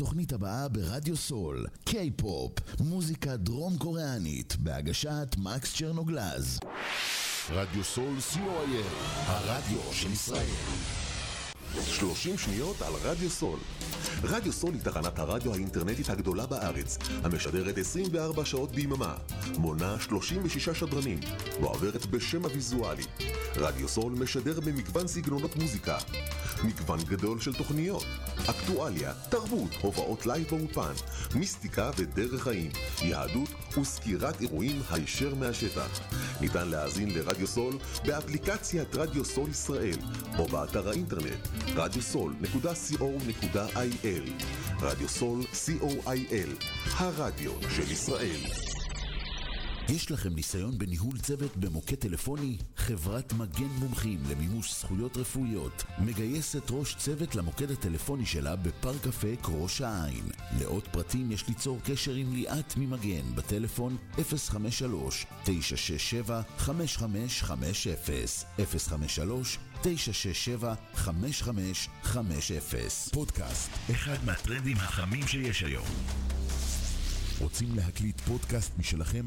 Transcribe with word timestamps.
התוכנית 0.00 0.32
הבאה 0.32 0.68
ברדיו 0.68 1.16
סול, 1.16 1.66
קיי-פופ, 1.84 2.52
מוזיקה 2.80 3.36
דרום 3.36 3.78
קוריאנית, 3.78 4.56
בהגשת 4.56 5.36
מקס 5.38 5.76
צ'רנוגלז. 5.76 6.58
רדיו 7.50 7.84
סול 7.84 8.14
co.il, 8.32 8.84
הרדיו 9.26 9.80
של 9.92 10.12
ישראל. 10.12 10.46
30 11.74 12.38
שניות 12.38 12.82
על 12.82 12.92
רדיו 13.02 13.30
סול. 13.30 13.58
רדיו 14.22 14.52
סול 14.52 14.74
היא 14.74 14.82
תחנת 14.82 15.18
הרדיו 15.18 15.54
האינטרנטית 15.54 16.10
הגדולה 16.10 16.46
בארץ, 16.46 16.98
המשדרת 17.24 17.78
24 17.78 18.44
שעות 18.44 18.72
ביממה, 18.72 19.14
מונה 19.58 19.96
36 20.00 20.68
שדרנים, 20.68 21.20
מועברת 21.60 22.06
בשם 22.06 22.44
הוויזואלי. 22.44 23.04
רדיו 23.56 23.88
סול 23.88 24.12
משדר 24.12 24.60
במגוון 24.60 25.06
סגנונות 25.06 25.56
מוזיקה, 25.56 25.98
מגוון 26.64 27.02
גדול 27.02 27.40
של 27.40 27.54
תוכניות, 27.54 28.04
אקטואליה, 28.50 29.12
תרבות, 29.28 29.70
הופעות 29.80 30.26
לייב 30.26 30.46
באולפן, 30.50 30.92
מיסטיקה 31.34 31.90
ודרך 31.96 32.42
חיים, 32.42 32.70
יהדות 33.02 33.48
וסקירת 33.78 34.40
אירועים 34.40 34.82
הישר 34.90 35.34
מהשטח. 35.34 36.00
ניתן 36.40 36.68
להאזין 36.68 37.14
לרדיו 37.14 37.46
סול 37.46 37.78
באפליקציית 38.04 38.94
רדיו 38.94 39.24
סול 39.24 39.50
ישראל 39.50 39.98
או 40.38 40.46
באתר 40.46 40.88
האינטרנט 40.88 41.48
radiosol.co.il 41.66 44.30
רדיו 44.80 45.08
סול 45.08 45.42
co.il 45.42 46.64
הרדיו 46.96 47.52
של 47.70 47.92
ישראל 47.92 48.69
יש 49.94 50.10
לכם 50.10 50.34
ניסיון 50.34 50.78
בניהול 50.78 51.18
צוות 51.18 51.56
במוקד 51.56 51.94
טלפוני? 51.94 52.56
חברת 52.76 53.32
מגן 53.32 53.68
מומחים 53.78 54.22
למימוש 54.30 54.80
זכויות 54.80 55.16
רפואיות 55.16 55.84
מגייסת 55.98 56.70
ראש 56.70 56.94
צוות 56.94 57.34
למוקד 57.34 57.70
הטלפוני 57.70 58.26
שלה 58.26 58.56
בפארק 58.56 59.06
אפק 59.06 59.38
ראש 59.48 59.80
העין. 59.80 60.24
לעוד 60.60 60.88
פרטים 60.88 61.32
יש 61.32 61.48
ליצור 61.48 61.78
קשר 61.84 62.14
עם 62.14 62.34
ליאת 62.34 62.76
ממגן 62.76 63.34
בטלפון 63.34 63.96
053-967-5550 64.16 64.20
053-967-5550 68.58 68.62
פודקאסט, 73.12 73.70
אחד 73.90 74.24
מהטרנדים 74.24 74.76
החמים 74.76 75.26
שיש 75.26 75.62
היום. 75.62 75.86
רוצים 77.40 77.76
להקליט 77.76 78.20
פודקאסט 78.20 78.78
משלכם? 78.78 79.26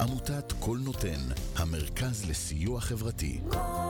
עמותת 0.00 0.52
קול 0.60 0.78
נותן, 0.84 1.20
המרכז 1.56 2.30
לסיוע 2.30 2.80
חברתי. 2.80 3.40
קול 3.52 3.85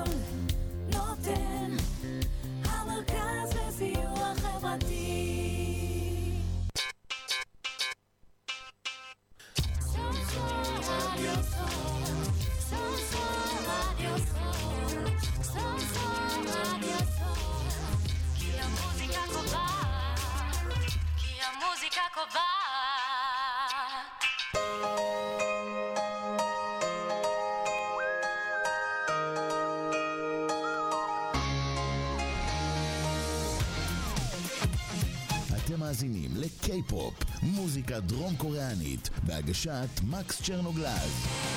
בהגשת 39.56 40.00
מקס 40.10 40.42
צ'רנוגלז. 40.42 41.55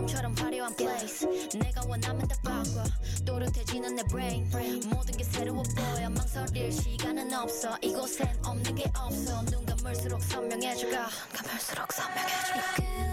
꿈처럼 0.00 0.34
화려한 0.34 0.74
place. 0.76 1.26
내가 1.58 1.82
원하면 1.86 2.26
다 2.26 2.34
바꿔. 2.42 2.82
또렷해지는 3.26 3.96
내 3.96 4.02
brain. 4.04 4.48
모든 4.88 5.16
게 5.16 5.24
새로워 5.24 5.62
보여. 5.62 6.08
망설일 6.08 6.72
시간은 6.72 7.34
없어. 7.34 7.76
이곳엔 7.82 8.40
없는 8.42 8.74
게 8.76 8.90
없어. 8.96 9.44
눈 9.44 9.66
감을수록 9.66 10.22
선명해져가 10.22 11.08
감을수록 11.34 11.92
선명해져 11.92 12.54
끌 12.76 13.09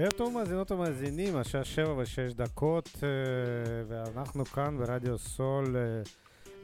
ערב 0.00 0.12
טוב 0.12 0.34
מאזינות 0.34 0.72
ומאזינים, 0.72 1.36
השעה 1.36 1.64
שבע 1.64 1.94
ושש 1.98 2.32
דקות, 2.32 2.88
אה, 3.02 3.08
ואנחנו 3.88 4.44
כאן 4.44 4.78
ברדיו 4.78 5.18
סול 5.18 5.76
אה, 5.76 6.02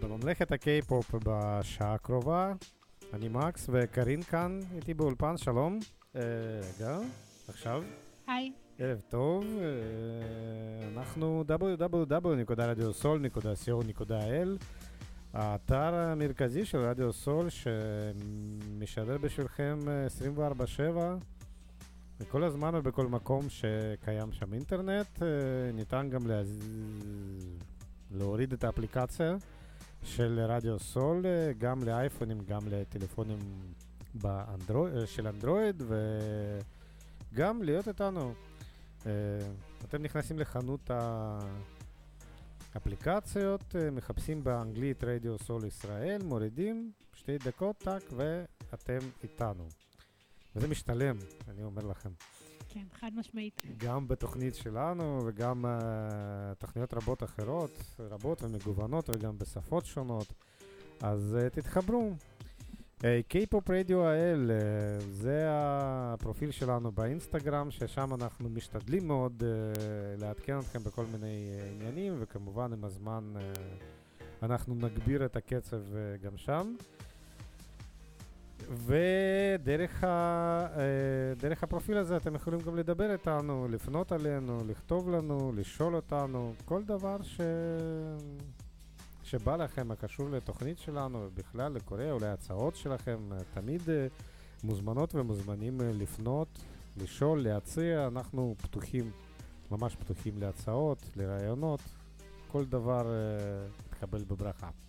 בממלכת 0.02 0.52
הקיי-פופ 0.52 1.14
בשעה 1.24 1.94
הקרובה. 1.94 2.52
אני 3.12 3.28
מקס 3.28 3.70
וקארין 3.72 4.22
כאן 4.22 4.60
איתי 4.76 4.94
באולפן, 4.94 5.36
שלום. 5.36 5.78
אה, 6.16 6.20
רגע, 6.78 6.98
עכשיו. 7.48 7.82
היי. 8.26 8.52
ערב 8.78 9.00
טוב, 9.08 9.44
אנחנו 10.96 11.44
www.radiosol.co.il 11.48 14.48
האתר 15.32 15.94
המרכזי 15.94 16.64
של 16.64 16.78
רדיו 16.78 17.12
סול 17.12 17.46
שמשדר 17.50 19.18
בשבילכם 19.18 19.78
אה, 19.88 20.06
24/7 20.06 20.90
בכל 22.20 22.44
הזמן 22.44 22.74
ובכל 22.74 23.06
מקום 23.06 23.46
שקיים 23.48 24.32
שם 24.32 24.54
אינטרנט, 24.54 25.22
אה, 25.22 25.28
ניתן 25.72 26.08
גם 26.10 26.26
להז... 26.26 26.58
להוריד 28.10 28.52
את 28.52 28.64
האפליקציה 28.64 29.36
של 30.02 30.40
רדיו 30.48 30.78
סול, 30.78 31.26
אה, 31.26 31.52
גם 31.58 31.82
לאייפונים, 31.84 32.38
גם 32.48 32.60
לטלפונים 32.70 33.38
באנדרו... 34.14 34.86
אה, 34.86 35.06
של 35.06 35.26
אנדרואיד, 35.26 35.82
וגם 37.32 37.62
להיות 37.62 37.88
איתנו. 37.88 38.32
אתם 39.84 40.02
נכנסים 40.02 40.38
לחנות 40.38 40.90
האפליקציות, 42.74 43.74
מחפשים 43.92 44.44
באנגלית 44.44 45.04
רדיו 45.04 45.38
סול 45.38 45.64
ישראל, 45.64 46.22
מורידים, 46.22 46.90
שתי 47.14 47.38
דקות, 47.38 47.76
טאק, 47.78 48.02
ואתם 48.16 48.98
איתנו. 49.22 49.85
וזה 50.56 50.68
משתלם, 50.68 51.16
אני 51.48 51.64
אומר 51.64 51.82
לכם. 51.82 52.10
כן, 52.68 52.84
חד 53.00 53.10
משמעית. 53.14 53.62
גם 53.76 54.08
בתוכנית 54.08 54.54
שלנו 54.54 55.22
וגם 55.26 55.64
uh, 55.64 55.68
תוכניות 56.58 56.94
רבות 56.94 57.22
אחרות, 57.22 57.96
רבות 57.98 58.42
ומגוונות 58.42 59.10
וגם 59.10 59.38
בשפות 59.38 59.86
שונות, 59.86 60.32
אז 61.00 61.36
uh, 61.38 61.50
תתחברו. 61.50 62.12
K-Pop 63.00 63.66
Radio 63.66 63.88
IL, 63.90 64.48
uh, 64.48 65.04
זה 65.10 65.46
הפרופיל 65.48 66.50
שלנו 66.50 66.92
באינסטגרם, 66.92 67.70
ששם 67.70 68.14
אנחנו 68.14 68.48
משתדלים 68.48 69.06
מאוד 69.06 69.42
uh, 69.42 70.20
לעדכן 70.20 70.58
אתכם 70.58 70.78
בכל 70.84 71.04
מיני 71.12 71.50
uh, 71.58 71.74
עניינים, 71.74 72.16
וכמובן 72.18 72.72
עם 72.72 72.84
הזמן 72.84 73.34
uh, 73.36 74.44
אנחנו 74.44 74.74
נגביר 74.74 75.24
את 75.24 75.36
הקצב 75.36 75.80
uh, 75.80 76.24
גם 76.24 76.36
שם. 76.36 76.74
ודרך 78.74 80.04
ה, 80.04 80.66
אה, 81.44 81.52
הפרופיל 81.62 81.96
הזה 81.96 82.16
אתם 82.16 82.34
יכולים 82.34 82.60
גם 82.60 82.76
לדבר 82.76 83.12
איתנו, 83.12 83.68
לפנות 83.68 84.12
עלינו, 84.12 84.62
לכתוב 84.66 85.10
לנו, 85.10 85.52
לשאול 85.56 85.96
אותנו, 85.96 86.52
כל 86.64 86.82
דבר 86.82 87.22
ש... 87.22 87.40
שבא 89.22 89.56
לכם, 89.56 89.90
הקשור 89.90 90.30
לתוכנית 90.30 90.78
שלנו, 90.78 91.26
ובכלל 91.26 91.72
לקוריאה, 91.72 92.12
אולי 92.12 92.28
הצעות 92.28 92.76
שלכם, 92.76 93.18
תמיד 93.54 93.90
אה, 93.90 94.06
מוזמנות 94.64 95.14
ומוזמנים 95.14 95.80
אה, 95.80 95.90
לפנות, 95.92 96.48
לשאול, 96.96 97.42
להציע, 97.42 98.06
אנחנו 98.06 98.54
פתוחים, 98.62 99.10
ממש 99.70 99.96
פתוחים 99.96 100.38
להצעות, 100.38 101.10
לרעיונות, 101.16 101.80
כל 102.48 102.64
דבר 102.64 103.06
יתקבל 103.86 104.24
בברכה. 104.24 104.85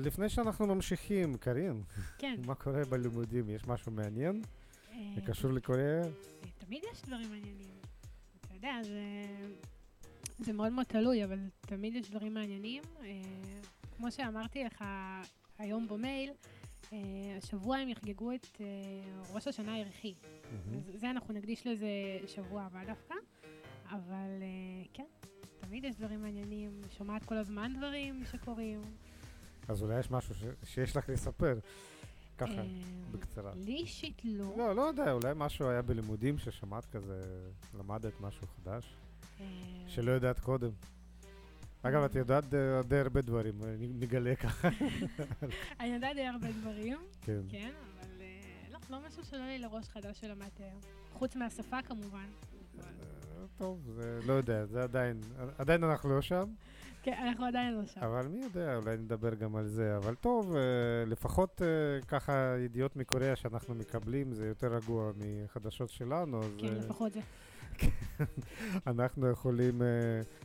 לפני 0.00 0.28
שאנחנו 0.28 0.66
ממשיכים, 0.66 1.36
קארין, 1.36 1.82
כן. 2.18 2.36
מה 2.46 2.54
קורה 2.54 2.84
בלימודים? 2.84 3.50
יש 3.50 3.66
משהו 3.66 3.92
מעניין? 3.92 4.42
אה, 4.92 4.98
זה 5.14 5.20
קשור 5.20 5.52
לקוריאה? 5.52 6.02
תמיד 6.58 6.82
יש 6.92 7.02
דברים 7.02 7.30
מעניינים. 7.30 7.68
אתה 8.40 8.54
יודע, 8.54 8.74
זה, 8.82 9.00
זה 10.38 10.52
מאוד 10.52 10.72
מאוד 10.72 10.86
תלוי, 10.86 11.24
אבל 11.24 11.38
תמיד 11.60 11.94
יש 11.94 12.10
דברים 12.10 12.34
מעניינים. 12.34 12.82
אה, 13.00 13.06
כמו 13.96 14.10
שאמרתי 14.10 14.64
לך 14.64 14.84
היום 15.58 15.88
במייל, 15.88 16.30
אה, 16.92 16.98
השבוע 17.38 17.76
הם 17.76 17.88
יחגגו 17.88 18.32
את 18.32 18.46
אה, 18.60 18.66
ראש 19.34 19.48
השנה. 19.48 19.76
אז 19.80 19.86
זה 20.94 21.10
אנחנו 21.10 21.34
נקדיש 21.34 21.66
לזה 21.66 21.88
שבוע 22.26 22.62
הבא 22.62 22.84
דווקא. 22.84 23.14
אבל 23.90 24.42
אה, 24.42 24.84
כן, 24.94 25.06
תמיד 25.60 25.84
יש 25.84 25.96
דברים 25.96 26.22
מעניינים, 26.22 26.80
שומעת 26.98 27.24
כל 27.24 27.36
הזמן 27.36 27.72
דברים 27.76 28.24
שקורים. 28.32 28.80
אז 29.68 29.82
אולי 29.82 29.98
יש 30.00 30.10
משהו 30.10 30.34
שיש 30.64 30.96
לך 30.96 31.08
לספר, 31.08 31.58
ככה, 32.38 32.52
אה, 32.52 32.64
בקצרה. 33.12 33.52
לי 33.54 33.74
אישית 33.76 34.22
לא. 34.24 34.54
לא, 34.58 34.76
לא 34.76 34.82
יודע, 34.82 35.12
אולי 35.12 35.32
משהו 35.36 35.68
היה 35.68 35.82
בלימודים 35.82 36.38
ששמעת 36.38 36.84
כזה, 36.92 37.20
למדת 37.78 38.20
משהו 38.20 38.46
חדש, 38.46 38.94
אה, 39.40 39.44
שלא 39.88 40.10
יודעת 40.10 40.40
קודם. 40.40 40.70
אגב, 41.82 42.02
את 42.02 42.14
יודעת 42.14 42.44
די- 42.50 42.56
די 42.88 42.96
הרבה 42.98 43.20
דברים, 43.20 43.54
אני 43.64 43.86
נגלה 43.88 44.36
ככה. 44.36 44.68
אני 45.80 45.88
יודעת 45.88 46.16
די 46.16 46.26
הרבה 46.26 46.52
דברים, 46.60 46.96
כן. 47.22 47.40
כן, 47.48 47.70
אבל 48.00 48.20
אה, 48.20 48.26
לא, 48.72 48.78
לא 48.90 48.98
משהו 49.08 49.24
שלא 49.24 49.46
לי 49.46 49.58
לראש 49.58 49.88
חדש 49.88 50.20
שלמדתי 50.20 50.62
היום. 50.62 50.80
חוץ 51.12 51.36
מהשפה 51.36 51.82
כמובן. 51.82 52.26
אה, 52.80 52.84
טוב, 53.58 54.00
לא 54.26 54.32
יודע, 54.32 54.66
זה 54.66 54.82
עדיין, 54.82 55.20
עדיין 55.58 55.84
אנחנו 55.84 56.10
לא 56.14 56.22
שם, 56.22 56.44
כן, 57.06 57.26
אנחנו 57.26 57.46
עדיין 57.46 57.74
לא 57.74 57.86
שם. 57.86 58.00
אבל 58.00 58.26
מי 58.28 58.38
יודע, 58.38 58.76
אולי 58.76 58.96
נדבר 58.96 59.34
גם 59.34 59.56
על 59.56 59.66
זה. 59.66 59.96
אבל 59.96 60.14
טוב, 60.14 60.56
אה, 60.56 60.60
לפחות 61.06 61.62
אה, 61.62 62.06
ככה 62.06 62.54
ידיעות 62.64 62.96
מקוריאה 62.96 63.36
שאנחנו 63.36 63.74
מקבלים, 63.74 64.32
זה 64.34 64.46
יותר 64.46 64.74
רגוע 64.74 65.12
מחדשות 65.16 65.90
שלנו, 65.90 66.40
כן, 66.58 66.66
אה, 66.66 66.72
לפחות 66.72 67.12
זה. 67.12 67.20
אנחנו 68.86 69.30
יכולים... 69.30 69.82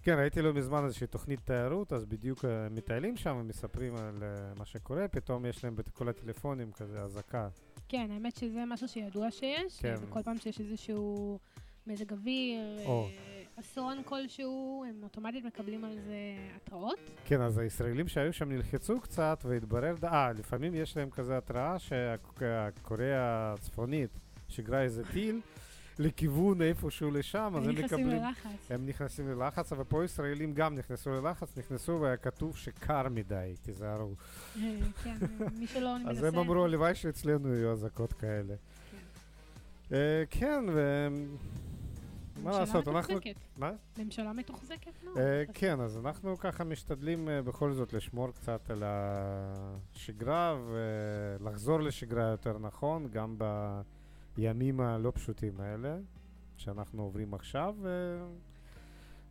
כן, 0.04 0.16
ראיתי 0.20 0.42
לא 0.42 0.54
מזמן 0.54 0.86
איזושהי 0.86 1.08
תוכנית 1.08 1.40
תיירות, 1.46 1.94
אז 1.94 2.06
בדיוק 2.06 2.46
מטיילים 2.72 3.18
שם, 3.18 3.48
מספרים 3.48 3.96
על 3.96 4.24
מה 4.58 4.66
שקורה, 4.66 5.08
פתאום 5.08 5.46
יש 5.46 5.64
להם 5.64 5.76
בכל 5.76 6.10
הטלפונים 6.10 6.72
כזה 6.72 7.00
אזעקה. 7.00 7.50
כן, 7.88 8.08
האמת 8.12 8.36
שזה 8.36 8.64
משהו 8.68 8.88
שידוע 8.88 9.32
שיש. 9.32 9.80
כן. 9.82 9.96
וכל 10.02 10.24
פעם 10.24 10.38
שיש 10.38 10.60
איזשהו 10.60 11.40
מזג 11.88 12.12
אוויר, 12.12 12.86
או. 12.86 13.08
אסון 13.62 14.02
כלשהו, 14.06 14.86
הם 14.90 15.04
אוטומטית 15.04 15.46
מקבלים 15.46 15.86
על 15.86 16.00
זה 16.06 16.16
התראות? 16.56 17.00
כן, 17.26 17.42
אז 17.42 17.58
הישראלים 17.58 18.08
שהיו 18.08 18.34
שם 18.34 18.50
נלחצו 18.50 19.00
קצת 19.00 19.44
והתברר, 19.46 19.96
אה, 20.04 20.32
לפעמים 20.34 20.76
יש 20.76 20.98
להם 20.98 21.10
כזה 21.10 21.38
התראה 21.38 21.80
שהקוריאה 21.80 23.54
הצפונית 23.54 24.10
שיגרה 24.48 24.82
איזה 24.82 25.04
טיל. 25.14 25.40
לכיוון 26.00 26.62
איפשהו 26.62 27.12
לשם, 27.12 27.54
אז 27.58 27.68
הם 27.68 27.76
מקבלים... 27.76 28.10
הם 28.10 28.16
נכנסים 28.16 28.26
ללחץ. 28.26 28.72
הם 28.72 28.86
נכנסים 28.86 29.28
ללחץ, 29.30 29.72
אבל 29.72 29.84
פה 29.84 30.06
ישראלים 30.06 30.54
גם 30.54 30.76
נכנסו 30.76 31.10
ללחץ, 31.10 31.58
נכנסו 31.58 31.98
והיה 32.02 32.18
כתוב 32.18 32.58
שקר 32.58 33.10
מדי, 33.10 33.54
תיזהרו. 33.62 34.14
אה, 34.58 34.78
כן, 35.04 35.18
מי 35.60 35.68
שלא 35.68 35.98
מנסה... 35.98 36.10
אז 36.10 36.24
הם 36.24 36.38
אמרו, 36.38 36.66
הלוואי 36.66 36.96
שאצלנו 36.96 37.54
יהיו 37.54 37.72
אזעקות 37.72 38.14
כאלה. 38.14 38.56
כן, 38.92 39.96
אה, 39.96 40.24
כן 40.30 40.66
ו... 40.74 41.08
מה 42.44 42.52
לעשות, 42.52 42.88
אנחנו... 42.88 43.14
ממשלה 43.14 43.18
מתוחזקת. 43.18 43.58
מה? 43.58 43.72
ממשלה 43.98 44.34
מתוחזקת 44.34 44.92
נו. 45.04 45.18
אה, 45.18 45.44
כן, 45.54 45.82
אז 45.82 45.98
אנחנו 45.98 46.38
ככה 46.38 46.64
משתדלים 46.64 47.30
אה, 47.30 47.42
בכל 47.42 47.74
זאת 47.74 47.94
לשמור 47.94 48.32
קצת 48.32 48.70
על 48.70 48.84
השגרה 48.86 50.58
ולחזור 50.70 51.80
לשגרה 51.80 52.24
יותר 52.24 52.58
נכון, 52.58 53.08
גם 53.12 53.36
בימים 54.38 54.82
הלא 54.82 55.12
פשוטים 55.16 55.60
האלה 55.60 55.98
שאנחנו 56.58 57.04
עוברים 57.04 57.34
עכשיו. 57.34 57.76
אה, 57.86 57.92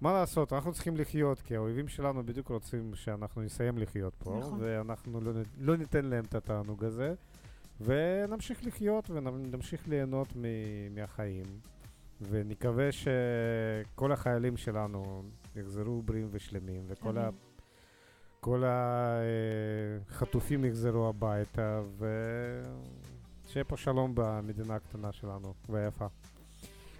מה 0.01 0.13
לעשות, 0.13 0.53
אנחנו 0.53 0.73
צריכים 0.73 0.97
לחיות, 0.97 1.41
כי 1.41 1.57
האויבים 1.57 1.89
שלנו 1.89 2.27
בדיוק 2.27 2.49
רוצים 2.49 2.95
שאנחנו 2.95 3.43
נסיים 3.43 3.79
לחיות 3.79 4.15
פה, 4.19 4.39
נכון. 4.41 4.59
ואנחנו 4.63 5.21
לא, 5.21 5.33
לא 5.59 5.77
ניתן 5.77 6.05
להם 6.05 6.25
את 6.25 6.35
התענוג 6.35 6.85
הזה, 6.85 7.15
ונמשיך 7.81 8.67
לחיות 8.67 9.11
ונמשיך 9.11 9.89
ליהנות 9.89 10.29
מ- 10.37 10.95
מהחיים. 10.95 11.47
ונקווה 12.21 12.89
שכל 12.93 14.13
החיילים 14.13 14.57
שלנו 14.57 15.23
יחזרו 15.57 16.03
בריאים 16.03 16.29
ושלמים, 16.31 16.85
וכל 16.89 17.19
ה... 17.19 17.31
כל 18.41 18.63
החטופים 18.67 20.65
אה, 20.65 20.69
יחזרו 20.69 21.09
הביתה, 21.09 21.81
ושיהיה 23.47 23.65
פה 23.65 23.77
שלום 23.77 24.13
במדינה 24.15 24.75
הקטנה 24.75 25.13
שלנו 25.13 25.55
ויפה. 25.69 26.07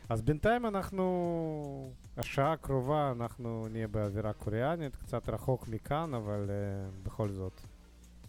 אז 0.09 0.23
בינתיים 0.23 0.67
אנחנו, 0.67 1.93
השעה 2.17 2.53
הקרובה 2.53 3.13
אנחנו 3.17 3.67
נהיה 3.71 3.89
באווירה 3.89 4.33
קוריאנית, 4.33 4.97
קצת 4.97 5.29
רחוק 5.29 5.69
מכאן, 5.69 6.15
אבל 6.15 6.51
uh, 6.51 7.07
בכל 7.07 7.29
זאת, 7.29 7.61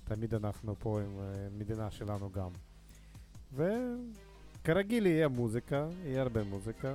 תמיד 0.04 0.34
אנחנו 0.34 0.76
פה 0.80 1.02
עם 1.02 1.20
uh, 1.20 1.22
מדינה 1.60 1.92
שלנו 1.92 2.32
גם. 2.32 2.50
ו... 3.54 3.64
כרגיל 4.64 5.06
יהיה 5.06 5.28
מוזיקה, 5.28 5.88
יהיה 6.06 6.22
הרבה 6.22 6.44
מוזיקה, 6.44 6.94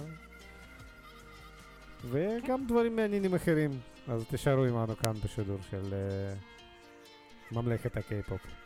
וגם 2.11 2.67
דברים 2.67 2.97
מעניינים 2.97 3.35
אחרים. 3.35 3.71
אז 4.09 4.25
תשארו 4.31 4.65
עמנו 4.65 4.97
כאן 4.97 5.13
בשידור 5.25 5.59
של 5.71 5.83
uh, 5.83 7.55
ממלכת 7.55 7.97
הקיי-פופ. 7.97 8.66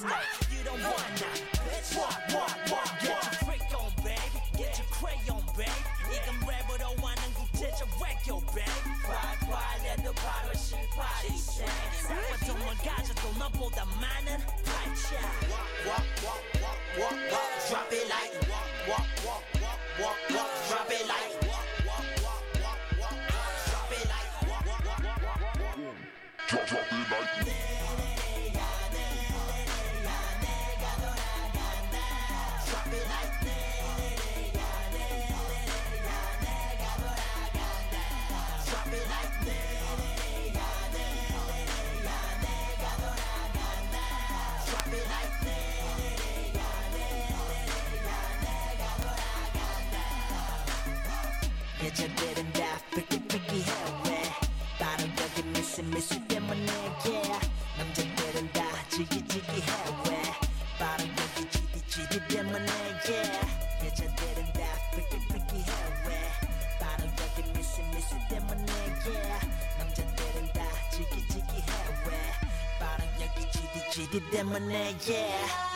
Get 74.11 74.29
them 74.29 74.51
an 74.51 74.69
yeah. 75.07 75.70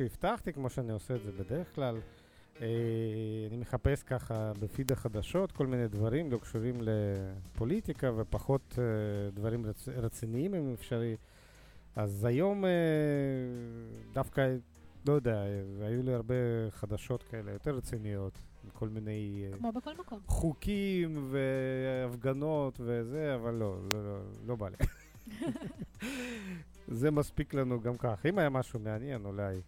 שהבטחתי, 0.00 0.52
כמו 0.52 0.70
שאני 0.70 0.92
עושה 0.92 1.14
את 1.14 1.22
זה 1.22 1.32
בדרך 1.32 1.74
כלל, 1.74 1.96
אה, 2.60 2.66
אני 3.48 3.56
מחפש 3.56 4.02
ככה 4.02 4.52
בפיד 4.60 4.92
החדשות 4.92 5.52
כל 5.52 5.66
מיני 5.66 5.88
דברים 5.88 6.32
לא 6.32 6.38
קשורים 6.38 6.80
לפוליטיקה 6.80 8.10
ופחות 8.16 8.78
אה, 8.78 9.30
דברים 9.30 9.66
רצ... 9.66 9.88
רציניים 9.88 10.54
אם 10.54 10.72
אפשרי. 10.74 11.16
אז 11.96 12.24
היום 12.24 12.64
אה, 12.64 12.70
דווקא, 14.12 14.56
לא 15.08 15.12
יודע, 15.12 15.42
היו 15.80 16.02
לי 16.02 16.14
הרבה 16.14 16.34
חדשות 16.70 17.22
כאלה 17.22 17.52
יותר 17.52 17.76
רציניות, 17.76 18.38
עם 18.64 18.70
כל 18.70 18.88
מיני 18.88 19.44
אה, 19.52 19.58
כמו 19.58 19.72
בכל 19.72 19.94
מקום. 19.98 20.18
חוקים 20.26 21.32
והפגנות 21.32 22.80
וזה, 22.80 23.34
אבל 23.34 23.54
לא, 23.54 23.76
לא, 23.92 24.04
לא, 24.04 24.20
לא 24.46 24.56
בא 24.56 24.68
לי. 24.68 24.76
זה 27.00 27.10
מספיק 27.10 27.54
לנו 27.54 27.80
גם 27.80 27.96
כך. 27.96 28.26
אם 28.26 28.38
היה 28.38 28.50
משהו 28.50 28.80
מעניין, 28.80 29.24
אולי. 29.24 29.60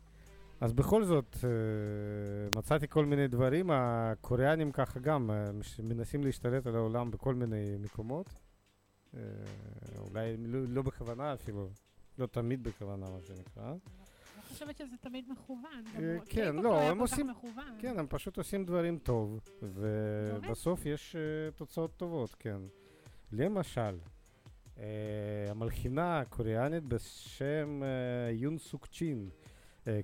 אז 0.62 0.72
בכל 0.72 1.04
זאת, 1.04 1.36
אה, 1.44 2.58
מצאתי 2.58 2.88
כל 2.88 3.04
מיני 3.04 3.28
דברים. 3.28 3.70
הקוריאנים 3.70 4.72
ככה 4.72 5.00
גם 5.00 5.30
אה, 5.30 5.44
מנסים 5.82 6.24
להשתלט 6.24 6.66
על 6.66 6.76
העולם 6.76 7.10
בכל 7.10 7.34
מיני 7.34 7.76
מקומות. 7.78 8.40
אה, 9.14 9.20
אולי 9.98 10.36
לא, 10.36 10.60
לא 10.68 10.82
בכוונה 10.82 11.34
אפילו, 11.34 11.68
לא 12.18 12.26
תמיד 12.26 12.62
בכוונה, 12.62 13.06
מה 13.10 13.18
שנקרא. 13.26 13.70
אני 13.70 14.42
חושבת 14.48 14.76
שזה 14.76 14.96
תמיד 15.00 15.24
מכוון. 15.28 15.84
כן, 16.28 16.56
לא 16.56 16.62
לא, 16.62 16.78
היה 16.78 16.90
הם 16.90 16.98
עושים-. 16.98 17.30
כן, 17.78 17.98
הם 17.98 18.06
פשוט 18.08 18.36
עושים 18.36 18.64
דברים 18.64 18.98
טוב, 18.98 19.40
ובסוף 19.62 20.86
יש 20.86 21.16
תוצאות 21.56 21.96
טובות, 21.96 22.34
כן. 22.38 22.60
למשל, 23.32 23.98
המלחינה 25.50 26.20
הקוריאנית 26.20 26.84
בשם 26.84 27.82
יון 28.32 28.58
סוק 28.58 28.86
צ'ין 28.86 29.30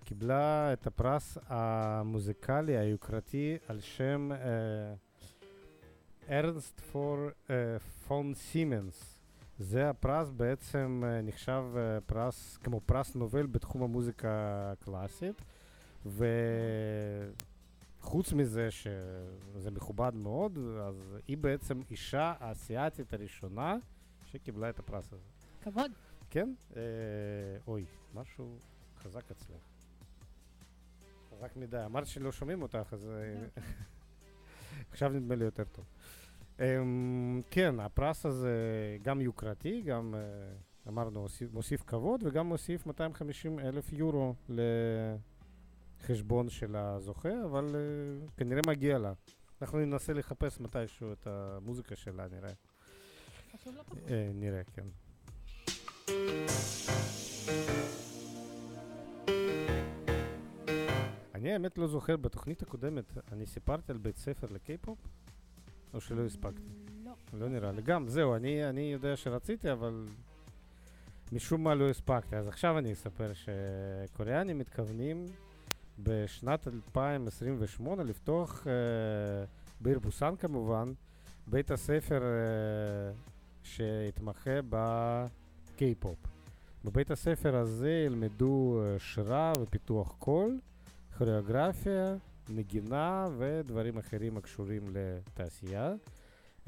קיבלה 0.05 0.73
את 0.73 0.87
הפרס 0.87 1.39
המוזיקלי 1.47 2.77
היוקרתי 2.77 3.57
על 3.69 3.81
שם 3.81 4.31
אה, 4.33 4.39
ארנסט 6.39 6.81
פור 6.81 7.17
אה, 7.51 7.79
פון 7.79 8.35
סימנס. 8.35 9.19
זה 9.59 9.91
הפרס 9.91 10.31
בעצם 10.31 11.03
אה, 11.07 11.23
נחשב 11.23 11.65
אה, 11.77 12.01
פרס, 12.01 12.57
כמו 12.57 12.81
פרס 12.81 13.15
נובל 13.15 13.47
בתחום 13.47 13.83
המוזיקה 13.83 14.29
הקלאסית. 14.73 15.43
וחוץ 18.01 18.33
מזה 18.33 18.71
שזה 18.71 19.71
מכובד 19.71 20.15
מאוד, 20.15 20.59
אז 20.89 21.17
היא 21.29 21.39
בעצם 21.39 21.81
אישה 21.91 22.35
האסייתית 22.41 23.13
הראשונה 23.13 23.77
שקיבלה 24.25 24.71
את 24.71 24.79
הפרס 24.79 25.13
הזה. 25.13 25.25
כבוד. 25.63 25.93
כן? 26.31 26.55
אה, 26.77 26.83
אוי, 27.67 27.85
משהו 28.15 28.57
חזק 28.99 29.31
אצלך. 29.31 29.63
חזק 31.31 31.57
מדי. 31.57 31.85
אמרת 31.85 32.07
שלא 32.07 32.33
שומעים 32.33 32.63
אותך, 32.63 32.89
אז 32.93 33.09
אה, 33.09 33.63
עכשיו 34.93 35.09
נדמה 35.09 35.35
לי 35.35 35.45
יותר 35.45 35.65
טוב. 35.65 35.85
אמ, 36.61 37.41
כן, 37.51 37.81
הפרס 37.81 38.27
הזה 38.27 38.53
גם 39.03 39.21
יוקרתי, 39.21 39.83
גם 39.83 40.15
אה, 40.15 40.21
אמרנו 40.89 41.21
מוסיף, 41.21 41.53
מוסיף 41.53 41.83
כבוד 41.87 42.23
וגם 42.27 42.47
מוסיף 42.47 42.87
250 42.87 43.59
אלף 43.59 43.93
יורו 43.93 44.35
לחשבון 46.01 46.49
של 46.49 46.77
הזוכה, 46.77 47.45
אבל 47.45 47.65
אה, 47.75 48.27
כנראה 48.37 48.63
מגיע 48.67 48.99
לה. 48.99 49.13
אנחנו 49.63 49.79
ננסה 49.79 50.13
לחפש 50.13 50.61
מתישהו 50.61 51.13
את 51.13 51.27
המוזיקה 51.27 51.97
שלה, 51.97 52.27
נראה. 52.29 52.53
חשוב 53.53 53.75
לא 53.77 53.83
פחות. 53.83 53.99
אה, 54.11 54.31
נראה, 54.35 54.63
כן. 54.65 54.87
אני 61.39 61.53
האמת 61.53 61.79
לא 61.79 61.87
זוכר, 61.87 62.17
בתוכנית 62.17 62.63
הקודמת 62.63 63.05
אני 63.33 63.47
סיפרתי 63.47 63.93
על 63.93 63.99
בית 63.99 64.17
ספר 64.17 64.47
לקיי-פופ? 64.51 64.99
או 65.95 66.01
שלא 66.01 66.27
הספקתי? 66.27 66.73
לא. 67.05 67.13
לא 67.33 67.49
נראה 67.49 67.73
לי. 67.73 67.83
גם, 67.83 68.09
זהו, 68.09 68.35
אני, 68.35 68.69
אני 68.69 68.81
יודע 68.81 69.17
שרציתי, 69.17 69.73
אבל 69.73 70.07
משום 71.33 71.65
מה 71.65 71.75
לא 71.75 71.91
הספקתי. 71.91 72.37
אז 72.37 72.49
עכשיו 72.49 72.79
אני 72.79 72.93
אספר 72.93 73.31
שקוריאנים 73.35 74.59
מתכוונים 74.59 75.27
בשנת 76.03 76.69
2028 76.69 78.05
לפתוח, 78.05 78.67
אה, 78.67 78.73
בעיר 79.81 79.99
בוסן 79.99 80.37
כמובן, 80.39 80.93
בית 81.47 81.71
הספר 81.71 82.23
אה, 82.23 83.13
שהתמחה 83.63 84.61
בקיי-פופ. 84.69 86.19
בבית 86.85 87.11
הספר 87.11 87.57
הזה 87.57 87.91
ילמדו 88.07 88.83
אה, 88.83 88.99
שירה 88.99 89.53
ופיתוח 89.61 90.15
קול, 90.19 90.59
כוריאוגרפיה, 91.19 92.17
נגינה 92.49 93.29
ודברים 93.39 93.99
אחרים 93.99 94.37
הקשורים 94.37 94.83
לתעשייה. 94.93 95.95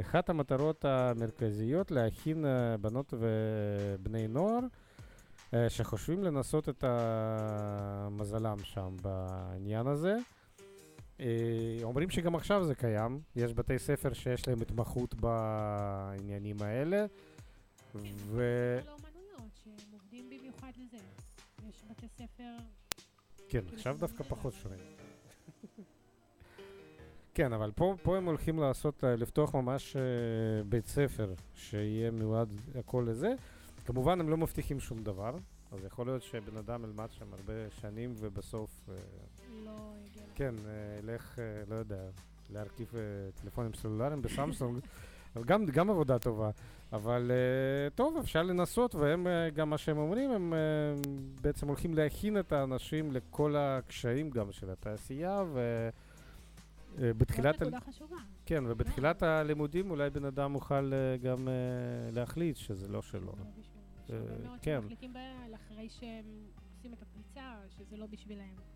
אחת 0.00 0.30
המטרות 0.30 0.84
המרכזיות 0.84 1.90
להכין 1.90 2.44
אה, 2.44 2.76
בנות 2.76 3.14
ובני 3.18 4.28
נוער 4.28 4.60
אה, 5.54 5.70
שחושבים 5.70 6.24
לנסות 6.24 6.68
את 6.68 6.84
אה, 6.84 8.08
מזלם 8.10 8.56
שם 8.64 8.96
בעניין 9.02 9.86
הזה. 9.86 10.16
אה, 11.20 11.78
אומרים 11.82 12.10
שגם 12.10 12.34
עכשיו 12.34 12.64
זה 12.64 12.74
קיים, 12.74 13.20
יש 13.36 13.54
בתי 13.54 13.78
ספר 13.78 14.12
שיש 14.12 14.48
להם 14.48 14.60
התמחות 14.60 15.14
בעניינים 15.14 16.56
האלה, 16.62 17.06
ו... 17.94 18.42
יש 21.68 21.82
בתי 21.90 22.08
ספר... 22.08 22.79
כן, 23.50 23.60
עכשיו 23.74 23.96
דווקא 23.98 24.24
פחות 24.24 24.54
שומעים. 24.62 24.80
כן, 27.34 27.52
אבל 27.52 27.70
פה, 27.74 27.94
פה 28.02 28.16
הם 28.16 28.24
הולכים 28.24 28.58
לעשות, 28.58 29.04
אה, 29.04 29.16
לפתוח 29.16 29.54
ממש 29.54 29.96
אה, 29.96 30.02
בית 30.68 30.86
ספר 30.86 31.34
שיהיה 31.54 32.10
מיועד 32.10 32.48
הכל 32.78 33.06
לזה. 33.08 33.34
כמובן, 33.86 34.20
הם 34.20 34.28
לא 34.28 34.36
מבטיחים 34.36 34.80
שום 34.80 35.02
דבר, 35.02 35.36
אז 35.72 35.84
יכול 35.84 36.06
להיות 36.06 36.22
שבן 36.22 36.56
אדם 36.56 36.84
ילמד 36.84 37.08
שם 37.10 37.26
הרבה 37.32 37.70
שנים 37.70 38.14
ובסוף, 38.18 38.70
אה, 38.88 38.94
לא 39.64 39.70
הגיע... 40.04 40.22
כן, 40.34 40.54
ילך, 40.98 41.38
לא 41.68 41.74
יודע, 41.74 42.02
להרכיב 42.50 42.94
טלפונים 43.42 43.74
סלולריים 43.74 44.22
בסמסונג. 44.22 44.78
אבל 45.36 45.44
גם, 45.44 45.66
גם 45.66 45.90
עבודה 45.90 46.18
טובה, 46.18 46.50
אבל 46.92 47.30
uh, 47.30 47.94
טוב, 47.94 48.16
אפשר 48.16 48.42
לנסות, 48.42 48.94
והם, 48.94 49.26
uh, 49.26 49.54
גם 49.54 49.70
מה 49.70 49.78
שהם 49.78 49.98
אומרים, 49.98 50.30
הם 50.30 50.52
uh, 50.52 51.08
בעצם 51.42 51.68
הולכים 51.68 51.94
להכין 51.94 52.38
את 52.38 52.52
האנשים 52.52 53.12
לכל 53.12 53.56
הקשיים 53.56 54.30
גם 54.30 54.52
של 54.52 54.70
התעשייה, 54.70 55.44
ובתחילת... 56.96 57.54
זאת 57.54 57.62
נקודה 57.62 57.80
חשובה. 57.80 58.16
כן, 58.46 58.64
ובתחילת 58.66 59.22
הלימודים 59.22 59.90
אולי 59.90 60.10
בן 60.10 60.24
אדם 60.24 60.54
יוכל 60.54 60.92
uh, 60.92 61.22
גם 61.24 61.48
uh, 61.48 61.50
להחליט 62.14 62.56
שזה 62.56 62.88
לא 62.88 63.02
שלו. 63.02 63.32
לא 64.08 64.14
כן. 64.62 64.80
שמחליטים 64.82 65.12
אחרי 65.54 65.88
שהם 65.88 66.24
עושים 66.76 66.92
את 66.92 67.02
הפריצה, 67.02 67.54
שזה 67.68 67.96
לא 67.96 68.06
בשבילהם. 68.06 68.69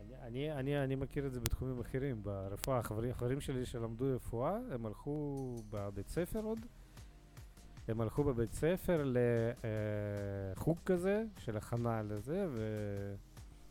אני, 0.00 0.16
אני, 0.22 0.52
אני, 0.52 0.84
אני 0.84 0.94
מכיר 0.94 1.26
את 1.26 1.32
זה 1.32 1.40
בתחומים 1.40 1.80
אחרים, 1.80 2.22
ברפואה. 2.22 2.82
חברים, 2.82 3.14
חברים 3.14 3.40
שלי 3.40 3.66
שלמדו 3.66 4.04
רפואה, 4.14 4.58
הם 4.70 4.86
הלכו 4.86 5.56
בבית 5.70 6.08
ספר 6.08 6.40
עוד. 6.40 6.60
הם 7.88 8.00
הלכו 8.00 8.24
בבית 8.24 8.52
ספר 8.52 9.12
לחוג 10.56 10.78
כזה, 10.86 11.24
של 11.38 11.56
הכנה 11.56 12.02
לזה, 12.02 12.46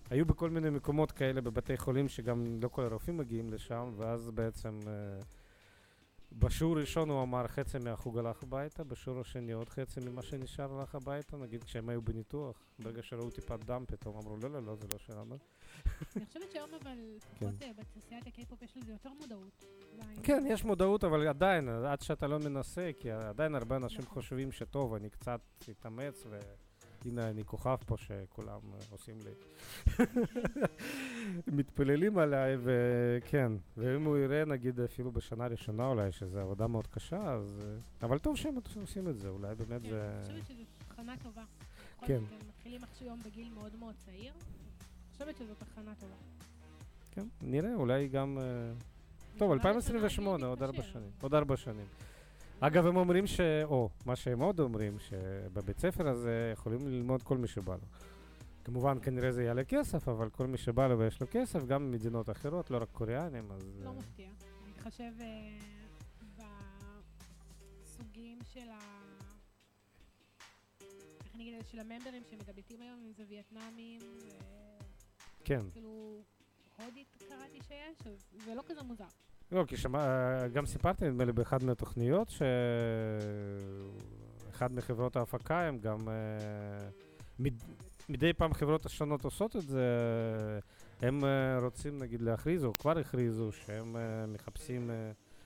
והיו 0.10 0.26
בכל 0.26 0.50
מיני 0.50 0.70
מקומות 0.70 1.12
כאלה 1.12 1.42
בבתי 1.42 1.78
חולים 1.78 2.08
שגם 2.08 2.60
לא 2.62 2.68
כל 2.68 2.84
הרופאים 2.84 3.18
מגיעים 3.18 3.54
לשם, 3.54 3.92
ואז 3.98 4.30
בעצם 4.30 4.80
אה, 4.88 5.20
בשיעור 6.32 6.80
ראשון 6.80 7.10
הוא 7.10 7.24
אמר 7.24 7.48
חצי 7.48 7.78
מהחוג 7.78 8.18
הלך 8.18 8.44
הביתה, 8.44 8.84
בשיעור 8.84 9.20
השני 9.20 9.52
עוד 9.52 9.70
חצי 9.70 10.00
ממה 10.00 10.22
שנשאר 10.22 10.80
הלך 10.80 10.96
הביתה, 10.96 11.38
נגיד 11.38 11.63
כשהם 11.63 11.89
היו 11.89 12.02
בניתוח. 12.02 12.65
ברגע 12.80 13.04
שראו 13.04 13.30
טיפת 13.30 13.60
דם 13.65 13.84
פתאום 13.88 14.18
אמרו 14.18 14.38
לא, 14.38 14.50
לא, 14.50 14.63
לא, 14.63 14.76
זה 14.76 14.88
לא 14.94 14.98
שלנו. 14.98 15.38
אני 16.15 16.26
חושבת 16.26 16.52
שהיום 16.52 16.70
אבל, 16.82 16.98
לפחות 17.15 17.62
אה, 17.62 17.72
בתעשיית 17.78 18.28
הקיי-פופ 18.28 18.62
יש 18.62 18.78
לזה 18.78 18.92
יותר 18.92 19.10
מודעות. 19.20 19.65
כן, 20.24 20.44
יש 20.48 20.63
מודעות, 20.63 21.04
אבל 21.04 21.28
עדיין, 21.28 21.70
עד 21.70 22.02
שאתה 22.02 22.28
לא 22.28 22.39
מנסה, 22.39 22.92
כי 23.00 23.12
עדיין 23.12 23.56
הרבה 23.56 23.76
אנשים 23.76 24.06
חושבים 24.06 24.52
שטוב, 24.52 24.94
אני 24.94 25.10
קצת 25.10 25.42
אתאמץ, 25.70 26.24
והנה 27.06 27.30
אני 27.30 27.46
כוכב 27.46 27.76
פה 27.86 27.98
שכולם 27.98 28.60
עושים 28.90 29.16
לי. 29.24 29.32
מתפללים 31.58 32.18
עליי, 32.18 32.58
וכן, 32.64 33.52
ואם 33.78 34.04
הוא 34.04 34.18
יראה, 34.18 34.46
נגיד, 34.46 34.80
אפילו 34.80 35.12
בשנה 35.12 35.48
ראשונה 35.48 35.88
אולי, 35.88 36.12
שזו 36.12 36.40
עבודה 36.40 36.68
מאוד 36.68 36.88
קשה, 36.88 37.34
אז... 37.34 37.62
אבל 38.02 38.20
טוב 38.20 38.38
שהם 38.38 38.56
עושים 38.82 39.08
את 39.10 39.18
זה, 39.18 39.30
אולי 39.30 39.56
באמת 39.56 39.82
כן, 39.82 39.90
זה... 39.90 40.12
אני 40.16 40.42
חושבת 40.42 40.48
שזו 40.48 40.64
הכנה 40.88 41.16
טובה. 41.24 41.44
כן. 42.06 42.14
הם 42.32 42.48
מתחילים 42.48 42.82
היום 43.00 43.20
בגיל 43.26 43.50
מאוד 43.54 43.76
מאוד 43.80 43.96
צעיר. 43.98 44.34
אני 44.34 45.12
חושבת 45.14 45.38
שזאת 45.38 45.62
הכנה 45.62 45.94
טובה. 46.00 46.16
כן, 47.12 47.28
נראה, 47.42 47.76
אולי 47.76 48.08
גם... 48.08 48.38
אה, 48.38 48.44
טוב, 49.38 49.50
אולי 49.50 49.60
2028, 49.60 50.36
בשנה 50.38 50.48
עוד 50.48 50.64
ארבע. 50.64 50.84
שנים. 50.84 51.10
עוד 51.22 51.34
ארבע 51.34 51.58
שנים. 51.58 51.86
אגב, 52.60 52.86
הם 52.86 52.98
אומרים 52.98 53.28
ש... 53.28 53.39
או, 53.63 53.89
מה 54.06 54.15
שהם 54.15 54.39
עוד 54.39 54.60
אומרים, 54.60 55.00
שבבית 55.00 55.80
ספר 55.80 56.08
הזה 56.08 56.50
יכולים 56.54 56.88
ללמוד 56.88 57.24
כל 57.24 57.38
מי 57.38 57.48
שבא 57.48 57.74
לו. 57.74 57.88
כמובן, 58.63 58.98
כנראה 59.02 59.32
זה 59.32 59.43
יעלה 59.43 59.63
כסף, 59.63 60.08
אבל 60.08 60.30
כל 60.30 60.48
מי 60.48 60.58
שבא 60.58 60.88
לו 60.88 61.00
ויש 61.00 61.22
לו 61.22 61.28
כסף, 61.32 61.65
גם 61.65 61.91
ממדינות 61.91 62.30
אחרות, 62.30 62.72
לא 62.72 62.78
רק 62.78 62.89
קוריאנים, 62.91 63.52
אז... 63.52 63.82
לא 63.84 63.89
אה, 63.89 63.93
מפתיע. 63.93 64.30
להתחשב 64.67 65.12
אה, 65.19 65.58
בסוגים 67.84 68.39
של 68.54 68.69
ה... 68.69 68.80
איך 70.82 71.65
זה? 71.65 71.72
של 71.72 71.80
הממברים 71.80 72.24
שמגבלתים 72.30 72.82
היום, 72.82 73.00
אם 73.06 73.13
זה 73.13 73.24
וייטנאמים, 73.28 74.02
כן. 75.43 75.62
ואפילו 75.65 76.22
הודית 76.78 77.15
קראתי 77.30 77.60
שיש, 77.67 78.08
אז 78.08 78.26
זה 78.45 78.56
לא 78.56 78.63
כזה 78.67 78.84
מוזר. 78.84 79.06
לא, 79.52 79.64
כי 79.68 79.78
שמע, 79.78 80.00
אה, 80.00 80.48
גם 80.48 80.66
סיפרתי, 80.66 81.06
נדמה 81.06 81.26
לי, 81.26 81.32
באחד 81.32 81.64
מהתוכניות, 81.64 82.32
שאחד 84.50 84.74
מחברות 84.74 85.16
ההפקה 85.16 85.62
הם 85.62 85.80
גם... 85.80 86.10
אה, 86.10 86.90
מד... 87.40 87.54
מדי 88.10 88.34
פעם 88.34 88.54
חברות 88.54 88.86
השונות 88.86 89.24
עושות 89.26 89.56
את 89.56 89.68
זה, 89.68 89.86
הם 91.02 91.26
אה, 91.26 91.60
רוצים 91.62 92.00
נגיד 92.00 92.22
להכריז, 92.22 92.66
או 92.66 92.74
כבר 92.74 92.98
הכריזו, 92.98 93.52
שהם 93.52 93.96
אה, 93.96 94.26
מחפשים, 94.28 94.90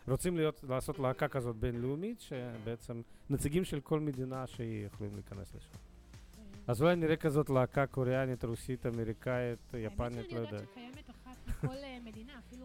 רוצים 0.07 0.37
להיות, 0.37 0.63
לעשות 0.69 0.99
להקה 0.99 1.27
כזאת 1.27 1.55
בינלאומית, 1.55 2.21
שבעצם 2.21 3.01
נציגים 3.29 3.63
של 3.63 3.79
כל 3.79 3.99
מדינה 3.99 4.47
שהיא 4.47 4.85
יכולים 4.85 5.13
להיכנס 5.15 5.55
לשם. 5.55 5.77
אז 6.67 6.81
אולי 6.81 6.95
נראה 6.95 7.15
כזאת 7.15 7.49
להקה 7.49 7.85
קוריאנית, 7.85 8.45
רוסית, 8.45 8.85
אמריקאית, 8.85 9.73
יפנית, 9.73 9.99
לא 9.99 10.03
האמת 10.03 10.29
שאני 10.29 10.41
יודע. 10.41 10.55
יודעת 10.55 10.69
שקיימת 10.71 11.09
אחת 11.09 11.37
אה, 11.65 11.97
מדינה, 12.05 12.33
אפילו 12.39 12.62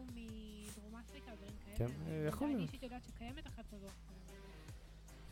כן, 1.78 1.86
אה, 2.08 2.24
יכול 2.28 2.46
אני 2.46 2.56
להיות. 2.56 2.68
אישית 2.68 2.82
יודעת 2.82 3.04
שקיימת 3.04 3.46
אחת 3.46 3.64
כזאת. 3.72 3.90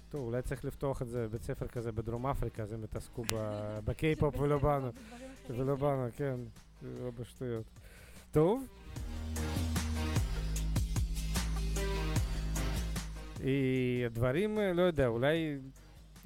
טוב, 0.09 0.26
אולי 0.26 0.42
צריך 0.42 0.64
לפתוח 0.64 1.02
את 1.02 1.09
זה, 1.09 1.28
בית 1.28 1.42
ספר 1.42 1.66
כזה 1.68 1.92
בדרום 1.92 2.26
אפריקה, 2.26 2.62
אז 2.62 2.72
הם 2.72 2.85
יתעסקו 2.85 3.22
בקיי-פופ 3.87 4.40
ולא 4.40 4.59
בנו. 4.59 4.90
ולא 5.50 5.76
בנו, 5.76 6.06
כן, 6.16 6.40
לא 6.82 7.11
בשטויות. 7.11 7.64
טוב. 8.30 8.66
אה, 13.44 14.02
הדברים, 14.06 14.59
אה, 14.59 14.72
לא 14.72 14.82
יודע, 14.82 15.06
אולי 15.06 15.59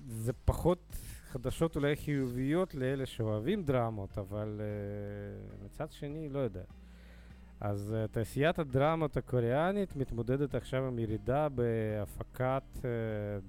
זה 0.06 0.32
פחות 0.32 0.96
חדשות 1.26 1.76
אולי 1.76 1.96
חיוביות 1.96 2.74
לאלה 2.74 3.06
שאוהבים 3.06 3.62
דרמות, 3.62 4.18
אבל 4.18 4.60
מצד 5.64 5.92
שני, 5.92 6.28
לא 6.28 6.38
יודע. 6.38 6.62
אז 7.60 7.94
uh, 7.94 8.12
תעשיית 8.12 8.58
הדרמות 8.58 9.16
הקוריאנית 9.16 9.96
מתמודדת 9.96 10.54
עכשיו 10.54 10.86
עם 10.86 10.98
ירידה 10.98 11.48
בהפקת 11.48 12.62
uh, 12.76 12.82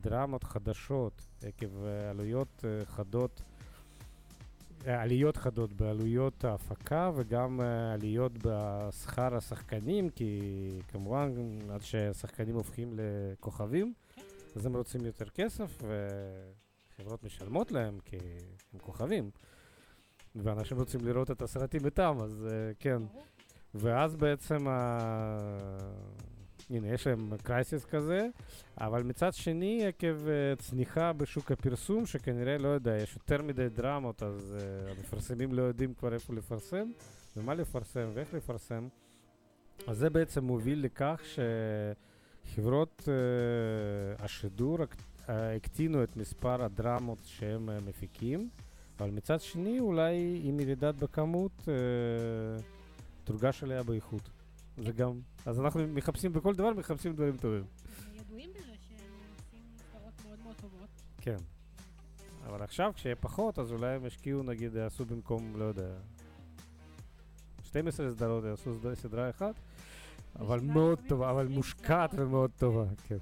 דרמות 0.02 0.43
חדשות 0.43 1.28
עקב 1.43 1.65
uh, 1.65 2.10
עלויות 2.10 2.63
uh, 2.63 2.86
חדות, 2.86 3.41
uh, 4.82 4.89
עליות 4.89 5.38
חדות 5.38 5.74
בעלויות 5.74 6.45
ההפקה 6.45 7.12
וגם 7.15 7.60
uh, 7.60 7.63
עליות 7.93 8.32
בשכר 8.43 9.36
השחקנים, 9.36 10.10
כי 10.10 10.39
כמובן 10.88 11.32
עד 11.69 11.82
שהשחקנים 11.82 12.56
הופכים 12.56 12.93
לכוכבים, 12.95 13.93
אז 14.56 14.65
הם 14.65 14.76
רוצים 14.76 15.06
יותר 15.06 15.30
כסף 15.30 15.82
וחברות 16.97 17.24
משלמות 17.24 17.71
להם 17.71 18.00
כי 18.06 18.17
הם 18.74 18.80
כוכבים. 18.80 19.30
ואנשים 20.36 20.78
רוצים 20.78 21.06
לראות 21.06 21.32
את 21.32 21.41
הסרטים 21.41 21.86
איתם, 21.86 22.17
אז 22.24 22.47
uh, 22.47 22.76
כן. 22.80 23.02
ואז 23.75 24.15
בעצם, 24.15 24.67
ה... 24.67 24.97
הנה, 26.69 26.88
יש 26.88 27.07
להם 27.07 27.38
קרייסיס 27.43 27.86
כזה, 27.86 28.27
אבל 28.77 29.03
מצד 29.03 29.34
שני, 29.34 29.86
עקב 29.88 30.15
uh, 30.25 30.62
צניחה 30.62 31.13
בשוק 31.13 31.51
הפרסום, 31.51 32.05
שכנראה, 32.05 32.57
לא 32.57 32.67
יודע, 32.67 32.97
יש 32.97 33.15
יותר 33.15 33.43
מדי 33.43 33.69
דרמות, 33.69 34.23
אז 34.23 34.57
uh, 34.57 34.91
המפרסמים 34.91 35.53
לא 35.53 35.62
יודעים 35.62 35.93
כבר 35.93 36.13
איפה 36.13 36.34
לפרסם, 36.34 36.91
ומה 37.38 37.53
לפרסם 37.53 38.10
ואיך 38.13 38.34
לפרסם, 38.34 38.88
אז 39.88 39.97
זה 39.97 40.10
בעצם 40.10 40.43
מוביל 40.43 40.84
לכך 40.84 41.21
שחברות 42.45 43.01
uh, 43.05 44.23
השידור 44.23 44.77
uh, 44.79 45.31
הקטינו 45.31 46.03
את 46.03 46.17
מספר 46.17 46.63
הדרמות 46.63 47.19
שהם 47.25 47.69
uh, 47.69 47.89
מפיקים, 47.89 48.49
אבל 48.99 49.10
מצד 49.10 49.41
שני, 49.41 49.79
אולי 49.79 50.41
עם 50.43 50.60
ירידת 50.60 50.95
בכמות, 50.95 51.51
uh, 51.60 52.81
תורגש 53.23 53.63
עליה 53.63 53.84
באיכות. 53.84 54.29
זה 54.77 54.91
גם, 54.91 55.19
אז 55.45 55.60
אנחנו 55.60 55.88
מחפשים 55.88 56.34
בכל 56.34 56.55
דבר, 56.55 56.73
מחפשים 56.73 57.13
דברים 57.13 57.38
טובים. 57.38 57.63
ידועים 58.13 58.49
בזה 58.53 58.62
שהם 58.88 58.97
עושים 59.38 59.60
סדרות 59.77 60.13
מאוד 60.25 60.39
מאוד 60.43 60.55
טובות. 60.62 60.89
כן. 61.17 61.38
אבל 62.47 62.62
עכשיו, 62.62 62.91
כשיהיה 62.95 63.15
פחות, 63.15 63.60
אז 63.60 63.71
אולי 63.71 63.95
הם 63.95 64.05
ישקיעו, 64.05 64.43
נגיד, 64.43 64.75
יעשו 64.75 65.05
במקום, 65.05 65.53
לא 65.60 65.63
יודע, 65.63 65.89
12 67.63 68.10
סדרות, 68.12 68.43
יעשו 68.43 68.73
סד- 68.84 68.93
סדרה 68.93 69.29
אחת, 69.29 69.55
אבל 70.39 70.60
מאוד 70.60 70.99
טובה, 71.07 71.31
אבל 71.31 71.41
20 71.43 71.57
מושקעת. 71.57 72.10
ומאוד 72.17 72.51
טובה, 72.57 72.84
כן. 73.07 73.17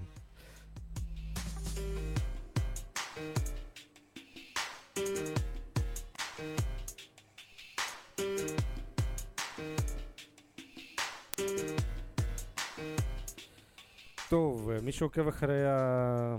מי 14.90 14.94
שעוקב 14.94 15.28
אחרי, 15.28 15.66
ה... 15.68 16.36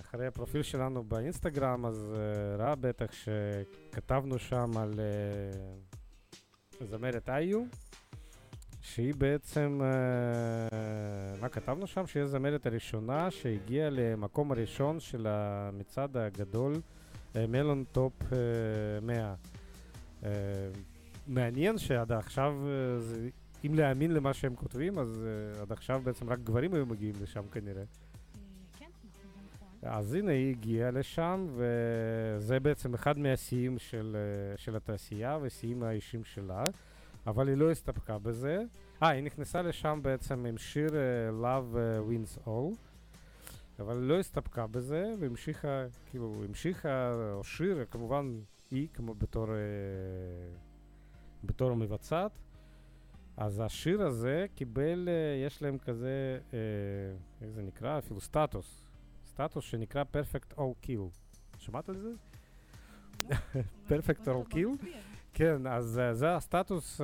אחרי 0.00 0.26
הפרופיל 0.26 0.62
שלנו 0.62 1.04
באינסטגרם, 1.04 1.86
אז 1.86 2.14
אה, 2.16 2.56
ראה 2.56 2.74
בטח 2.74 3.06
שכתבנו 3.12 4.38
שם 4.38 4.70
על 4.76 5.00
אה, 5.00 6.86
זמרת 6.86 7.28
IU, 7.28 7.64
שהיא 8.80 9.14
בעצם, 9.18 9.80
אה, 9.82 11.40
מה 11.40 11.48
כתבנו 11.48 11.86
שם? 11.86 12.06
שהיא 12.06 12.22
הזמרת 12.22 12.66
הראשונה 12.66 13.30
שהגיעה 13.30 13.90
למקום 13.90 14.52
הראשון 14.52 15.00
של 15.00 15.26
המצעד 15.26 16.16
הגדול, 16.16 16.80
Melon 17.34 17.84
Top 17.92 18.12
אה, 18.32 18.38
100. 19.02 19.34
אה, 20.24 20.30
מעניין 21.26 21.78
שעד 21.78 22.12
עכשיו, 22.12 22.54
זה, 22.98 23.28
אם 23.64 23.74
להאמין 23.74 24.14
למה 24.14 24.34
שהם 24.34 24.54
כותבים, 24.54 24.98
אז 24.98 25.24
uh, 25.56 25.60
עד 25.62 25.72
עכשיו 25.72 26.00
בעצם 26.04 26.30
רק 26.30 26.38
גברים 26.38 26.74
היו 26.74 26.86
מגיעים 26.86 27.14
לשם 27.22 27.42
כנראה. 27.52 27.82
כן, 28.78 28.86
נכון, 28.86 29.30
נכון. 29.54 29.88
אז 29.90 30.14
הנה 30.14 30.32
היא 30.32 30.50
הגיעה 30.50 30.90
לשם, 30.90 31.46
וזה 31.56 32.60
בעצם 32.60 32.94
אחד 32.94 33.18
מהשיאים 33.18 33.78
של, 33.78 34.16
uh, 34.56 34.60
של 34.60 34.76
התעשייה 34.76 35.38
ושיאים 35.42 35.82
האישיים 35.82 36.24
שלה, 36.24 36.64
אבל 37.26 37.48
היא 37.48 37.56
לא 37.56 37.70
הסתפקה 37.70 38.18
בזה. 38.18 38.62
אה, 39.02 39.08
היא 39.08 39.22
נכנסה 39.22 39.62
לשם 39.62 40.00
בעצם 40.02 40.46
עם 40.46 40.58
שיר 40.58 40.88
uh, 40.88 41.44
Love 41.44 41.76
Wins 42.08 42.46
All, 42.46 42.76
אבל 43.78 43.96
היא 43.96 44.08
לא 44.08 44.18
הסתפקה 44.20 44.66
בזה, 44.66 45.12
והמשיכה, 45.20 45.84
כאילו, 46.10 46.34
המשיכה, 46.48 47.12
או 47.32 47.44
שיר, 47.44 47.84
כמובן, 47.90 48.38
היא 48.70 48.88
כמו 48.94 49.14
בתור, 49.14 49.46
uh, 49.46 49.50
בתור 51.44 51.74
מבצעת. 51.74 52.45
אז 53.36 53.62
השיר 53.64 54.02
הזה 54.02 54.46
קיבל, 54.54 55.08
uh, 55.08 55.46
יש 55.46 55.62
להם 55.62 55.78
כזה, 55.78 56.38
uh, 56.50 56.54
איך 57.42 57.50
זה 57.50 57.62
נקרא? 57.62 57.98
אפילו 57.98 58.20
סטטוס. 58.20 58.82
סטטוס 59.26 59.64
שנקרא 59.64 60.04
Perfect 60.12 60.58
All 60.58 60.86
Kill. 60.86 61.00
שמעת 61.58 61.88
על 61.88 61.96
זה? 61.96 62.10
Perfect 63.88 64.24
All 64.24 64.54
Kill? 64.54 64.86
כן, 65.32 65.66
אז 65.66 66.00
uh, 66.10 66.14
זה 66.14 66.36
הסטטוס, 66.36 67.00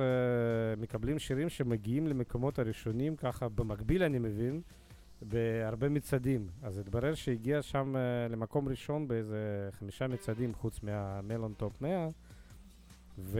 מקבלים 0.77 1.19
שירים 1.19 1.49
שמגיעים 1.49 2.07
למקומות 2.07 2.59
הראשונים, 2.59 3.15
ככה 3.15 3.49
במקביל 3.49 4.03
אני 4.03 4.19
מבין, 4.19 4.61
בהרבה 5.21 5.89
מצעדים. 5.89 6.47
אז 6.61 6.77
התברר 6.77 7.13
שהגיע 7.13 7.61
שם 7.61 7.95
למקום 8.29 8.69
ראשון 8.69 9.07
באיזה 9.07 9.69
חמישה 9.71 10.07
מצעדים 10.07 10.53
חוץ 10.53 10.83
מה 10.83 11.03
Melon 11.03 11.53
Top 11.53 11.81
100, 11.81 12.07
ו... 13.19 13.39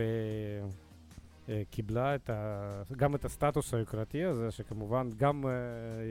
אה, 1.48 1.62
קיבלה 1.70 2.14
את 2.14 2.30
ה... 2.30 2.82
גם 2.96 3.14
את 3.14 3.24
הסטטוס 3.24 3.74
היוקרתי 3.74 4.24
הזה, 4.24 4.50
שכמובן 4.50 5.08
גם 5.16 5.44
אה, 5.44 5.48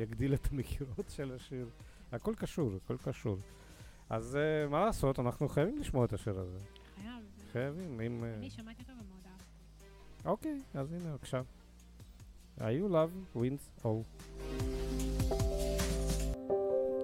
יגדיל 0.03 0.33
את 0.33 0.47
המכירות 0.51 1.05
של 1.09 1.31
השיר. 1.35 1.67
הכל 2.11 2.35
קשור, 2.35 2.71
הכל 2.83 2.97
קשור. 2.97 3.37
אז 4.09 4.37
אה, 4.37 4.69
מה 4.71 4.85
לעשות, 4.85 5.19
אנחנו 5.19 5.49
חייבים 5.49 5.77
לשמוע 5.77 6.05
את 6.05 6.13
השיר 6.13 6.39
הזה. 6.39 6.57
חייב. 6.95 7.23
חייבים, 7.51 8.01
אם... 8.01 8.23
אני 8.23 8.47
אה... 8.47 8.51
שמעתי 8.51 8.81
אותו 8.81 8.93
ומאוד 8.93 9.25
אהבתי. 9.25 9.85
אוקיי, 10.25 10.59
אז 10.73 10.93
הנה, 10.93 11.11
בבקשה. 11.11 11.41
IU, 12.57 12.87
Love 12.89 13.37
Wins 13.37 13.85
All. 13.85 14.23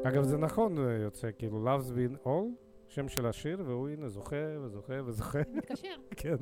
אגב, 0.04 0.24
זה 0.24 0.38
נכון 0.38 0.78
אה, 0.78 0.94
יוצא, 0.94 1.30
כאילו, 1.38 1.66
loves 1.66 1.88
win 1.88 2.28
all, 2.28 2.30
שם 2.90 3.10
של 3.10 3.26
השיר, 3.26 3.64
והוא 3.66 3.90
הנה 3.90 4.10
זוכה 4.10 4.60
וזוכה 4.62 4.94
וזוכה. 5.06 5.40
מתקשר. 5.56 5.96
כן. 6.22 6.36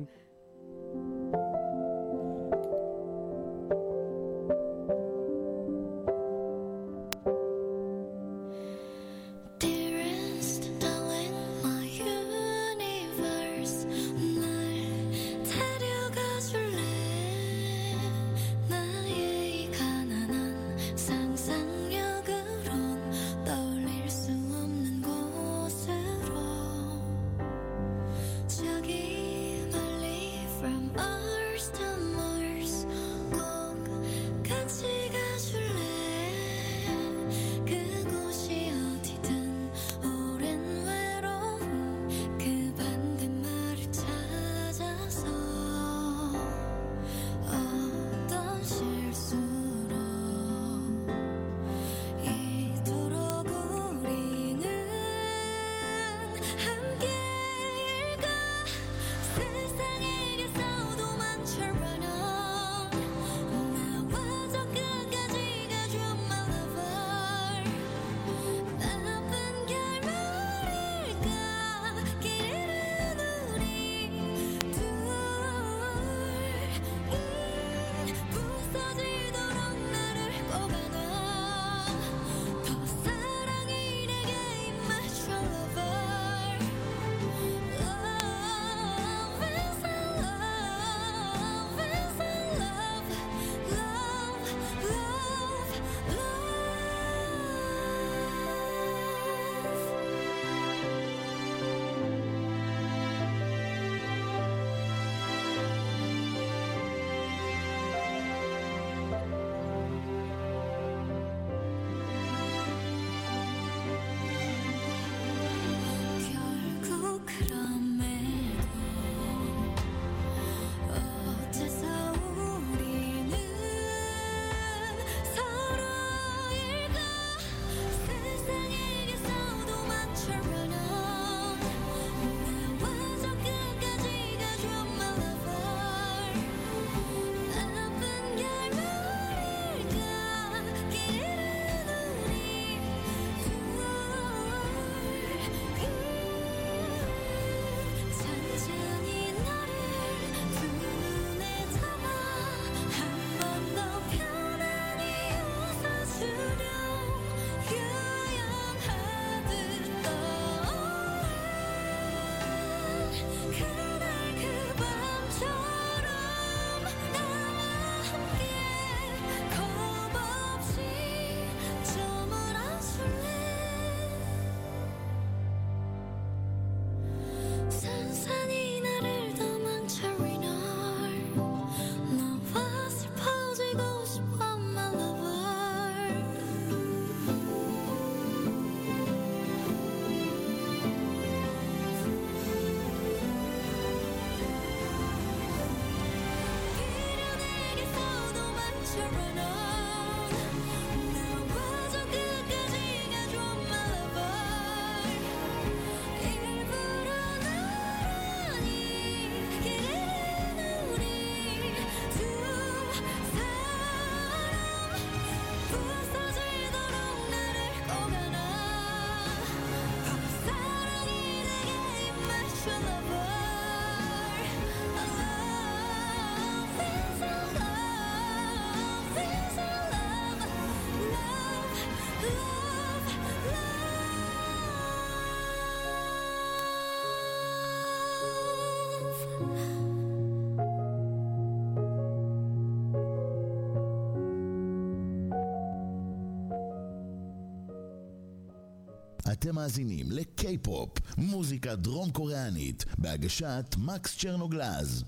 אתם 249.32 249.54
מאזינים 249.54 250.06
לקיי-פופ, 250.10 250.90
מוזיקה 251.18 251.74
דרום 251.74 252.10
קוריאנית, 252.10 252.84
בהגשת 252.98 253.74
מקס 253.78 254.18
צ'רנוגלז. 254.18 255.04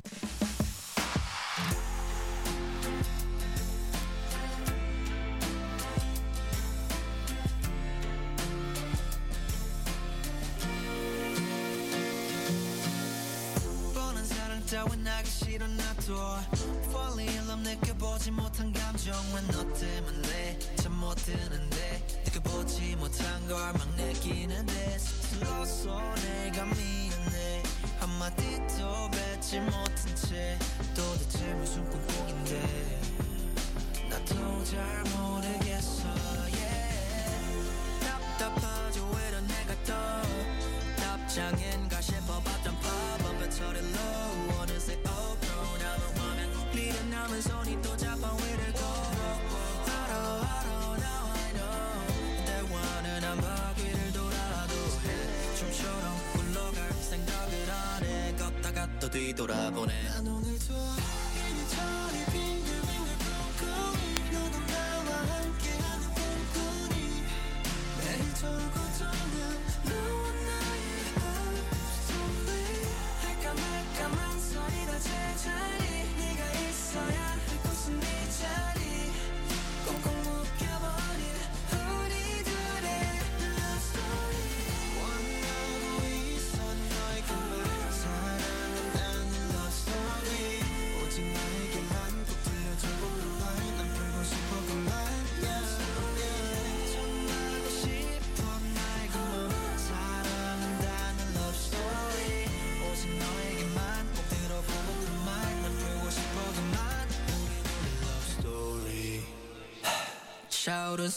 뒤돌아보네. 59.10 59.92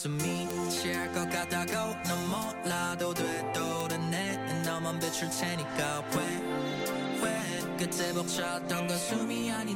숨이 0.04 0.46
취할 0.68 1.10
것 1.14 1.26
같다고 1.30 1.72
넌 2.06 2.28
몰라도 2.28 3.14
되돌아내 3.14 4.36
너만 4.62 4.98
비출 5.00 5.30
테니까 5.30 6.04
왜 6.14 6.74
왜 7.22 7.76
그때 7.78 8.12
벅찼던 8.12 8.86
건 8.86 8.98
숨이 8.98 9.50
아니 9.50 9.73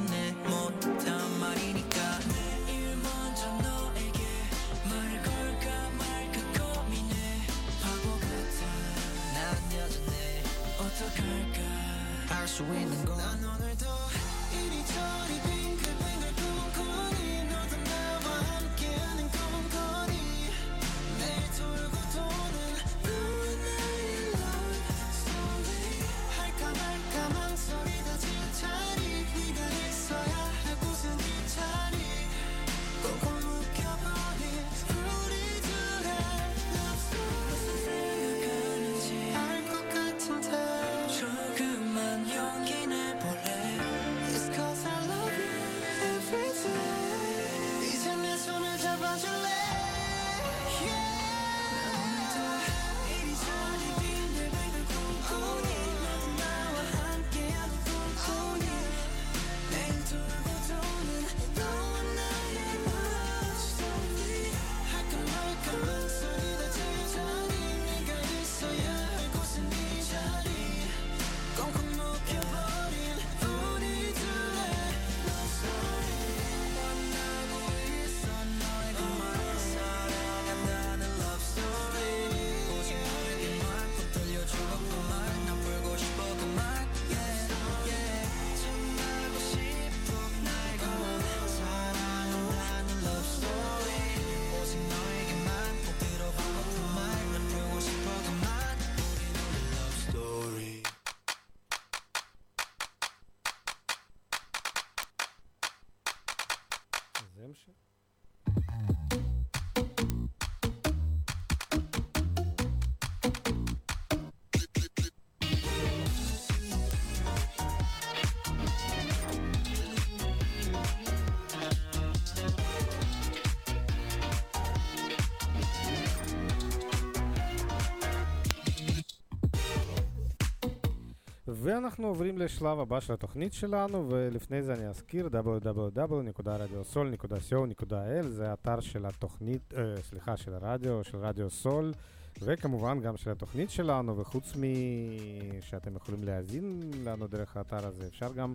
ואנחנו 131.69 132.07
עוברים 132.07 132.37
לשלב 132.37 132.79
הבא 132.79 132.99
של 132.99 133.13
התוכנית 133.13 133.53
שלנו, 133.53 134.05
ולפני 134.09 134.63
זה 134.63 134.73
אני 134.73 134.87
אזכיר 134.87 135.27
www.radiosol.co.il 135.27 138.27
זה 138.27 138.53
אתר 138.53 138.79
של 138.79 139.05
התוכנית, 139.05 139.73
uh, 139.73 139.77
סליחה, 140.01 140.37
של 140.37 140.53
הרדיו, 140.53 141.03
של 141.03 141.17
רדיו 141.17 141.49
סול, 141.49 141.93
וכמובן 142.41 142.99
גם 142.99 143.17
של 143.17 143.31
התוכנית 143.31 143.69
שלנו, 143.69 144.17
וחוץ 144.17 144.53
משאתם 144.55 145.95
יכולים 145.95 146.23
להאזין 146.23 146.91
לנו 147.03 147.27
דרך 147.27 147.57
האתר 147.57 147.87
הזה, 147.87 148.07
אפשר 148.07 148.33
גם 148.33 148.53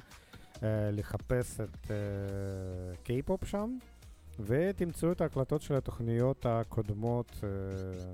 uh, 0.54 0.58
לחפש 0.92 1.60
את 1.60 1.90
אה, 1.90 1.96
קיי-פופ 3.02 3.42
uh, 3.42 3.46
שם. 3.46 3.76
ותמצאו 4.40 5.12
את 5.12 5.20
ההקלטות 5.20 5.62
של 5.62 5.74
התוכניות 5.74 6.46
הקודמות 6.48 7.40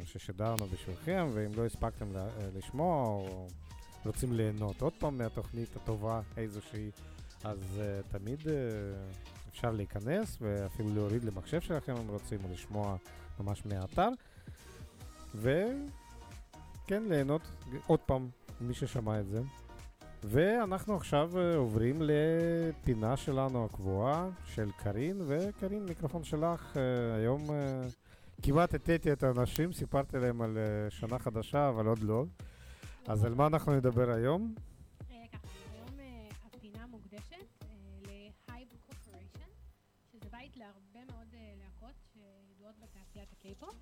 ששידרנו 0.04 0.66
בשבילכם, 0.66 1.28
ואם 1.34 1.50
לא 1.56 1.66
הספקתם 1.66 2.06
לשמוע 2.54 3.06
או 3.06 3.46
רוצים 4.06 4.32
ליהנות 4.32 4.82
עוד 4.82 4.92
פעם 4.98 5.18
מהתוכנית 5.18 5.76
הטובה 5.76 6.20
איזושהי, 6.36 6.90
אז 7.44 7.58
uh, 7.58 8.12
תמיד 8.12 8.40
uh, 8.40 8.50
אפשר 9.50 9.70
להיכנס 9.70 10.36
ואפילו 10.40 10.94
להוריד 10.94 11.24
למחשב 11.24 11.60
שלכם 11.60 11.96
אם 11.96 12.08
רוצים, 12.08 12.38
או 12.44 12.52
לשמוע 12.52 12.96
ממש 13.40 13.66
מהאתר, 13.66 14.08
וכן, 15.34 17.02
ליהנות 17.08 17.42
עוד 17.86 18.00
פעם, 18.00 18.28
מי 18.60 18.74
ששמע 18.74 19.20
את 19.20 19.28
זה. 19.28 19.40
ואנחנו 20.24 20.96
עכשיו 20.96 21.38
אה, 21.38 21.56
עוברים 21.56 22.02
לפינה 22.02 23.16
שלנו 23.16 23.64
הקבועה 23.64 24.28
של 24.44 24.70
קארין, 24.82 25.20
וקארין, 25.26 25.84
מיקרופון 25.84 26.24
שלך, 26.24 26.76
היום 27.16 27.50
כמעט 28.42 28.74
הטעיתי 28.74 29.12
את 29.12 29.22
האנשים, 29.22 29.72
סיפרתי 29.72 30.18
להם 30.18 30.42
על 30.42 30.58
שנה 30.88 31.18
חדשה, 31.18 31.68
אבל 31.68 31.86
עוד 31.86 31.98
לא. 31.98 32.24
אז 33.06 33.24
על 33.24 33.34
מה 33.34 33.46
אנחנו 33.46 33.76
נדבר 33.76 34.10
היום? 34.10 34.54
אה, 35.10 35.24
היום 35.72 36.00
אה, 36.00 36.28
הפינה 36.44 36.86
מוקדשת 36.86 37.62
אה, 37.62 37.68
ל-Hive 38.06 38.90
Corporation, 38.90 39.50
שזה 40.12 40.30
בית 40.30 40.56
להרבה 40.56 41.12
מאוד 41.12 41.34
להקות 41.58 41.94
שידועות 42.12 42.74
בתעשיית 42.78 43.32
הקיי-פופ, 43.32 43.74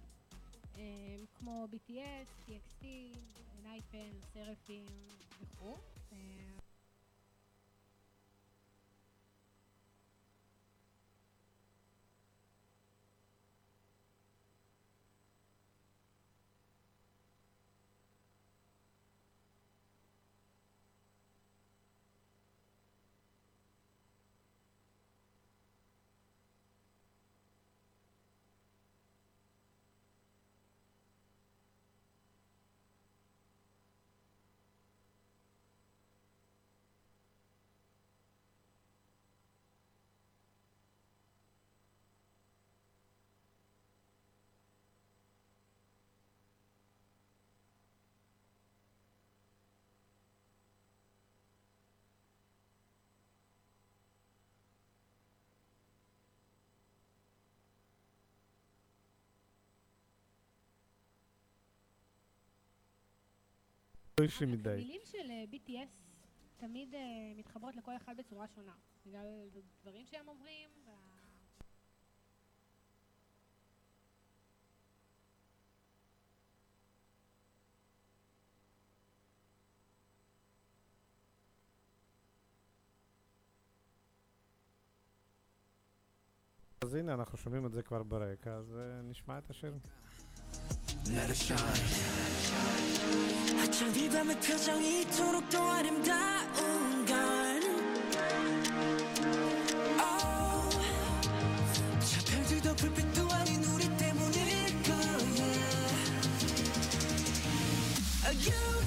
כמו 1.34 1.66
BTS, 1.72 2.48
TXT, 2.48 2.84
נייפן, 3.62 4.10
סרפים 4.34 4.86
וכו'. 5.40 5.76
אישי 64.22 64.46
מדי. 64.46 64.70
המילים 64.70 65.00
של 65.04 65.30
אה, 65.30 65.44
BTS 65.52 65.90
תמיד 66.56 66.94
אה, 66.94 67.00
מתחברות 67.36 67.76
לכל 67.76 67.96
אחד 67.96 68.16
בצורה 68.16 68.48
שונה, 68.48 68.74
בגלל 69.06 69.26
דברים 69.82 70.06
שהם 70.06 70.28
אומרים. 70.28 70.68
אז 86.88 86.94
הנה, 86.94 87.14
אנחנו 87.14 87.38
שומעים 87.38 87.66
את 87.66 87.72
זה 87.72 87.82
כבר 87.82 88.02
ברקע, 88.02 88.54
אז 88.54 88.76
אה, 88.76 89.02
נשמע 89.02 89.38
את 89.38 89.50
השיר. 89.50 89.74
Let 91.14 91.30
it 91.30 91.36
shine. 91.36 91.59
어쩜 93.62 93.94
이 93.96 94.09
밤의 94.09 94.38
표정이 94.40 95.02
이토록 95.02 95.48
더 95.48 95.70
아름다운 95.72 97.06
건 97.06 97.62
Oh, 100.00 100.78
저 102.00 102.30
별들도 102.30 102.74
불빛도 102.76 103.28
아닌 103.32 103.64
우리 103.64 103.84
때문일 103.96 104.82
거야 104.82 105.09
You 108.32 108.78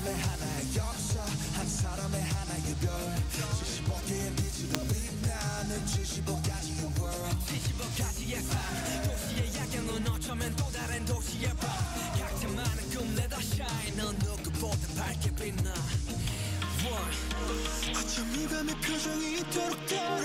사람의 0.00 0.14
하나의 0.14 0.76
역사 0.76 1.20
한 1.54 1.66
사람의 1.66 2.22
하나의 2.22 2.62
별 2.80 3.53
빛나 15.44 15.70
One. 16.82 17.90
어쩜 17.90 18.24
이 18.34 18.48
밤의 18.48 18.74
표정이 18.76 19.40
이토록 19.40 19.86
더 19.86 19.96
아 19.96 20.23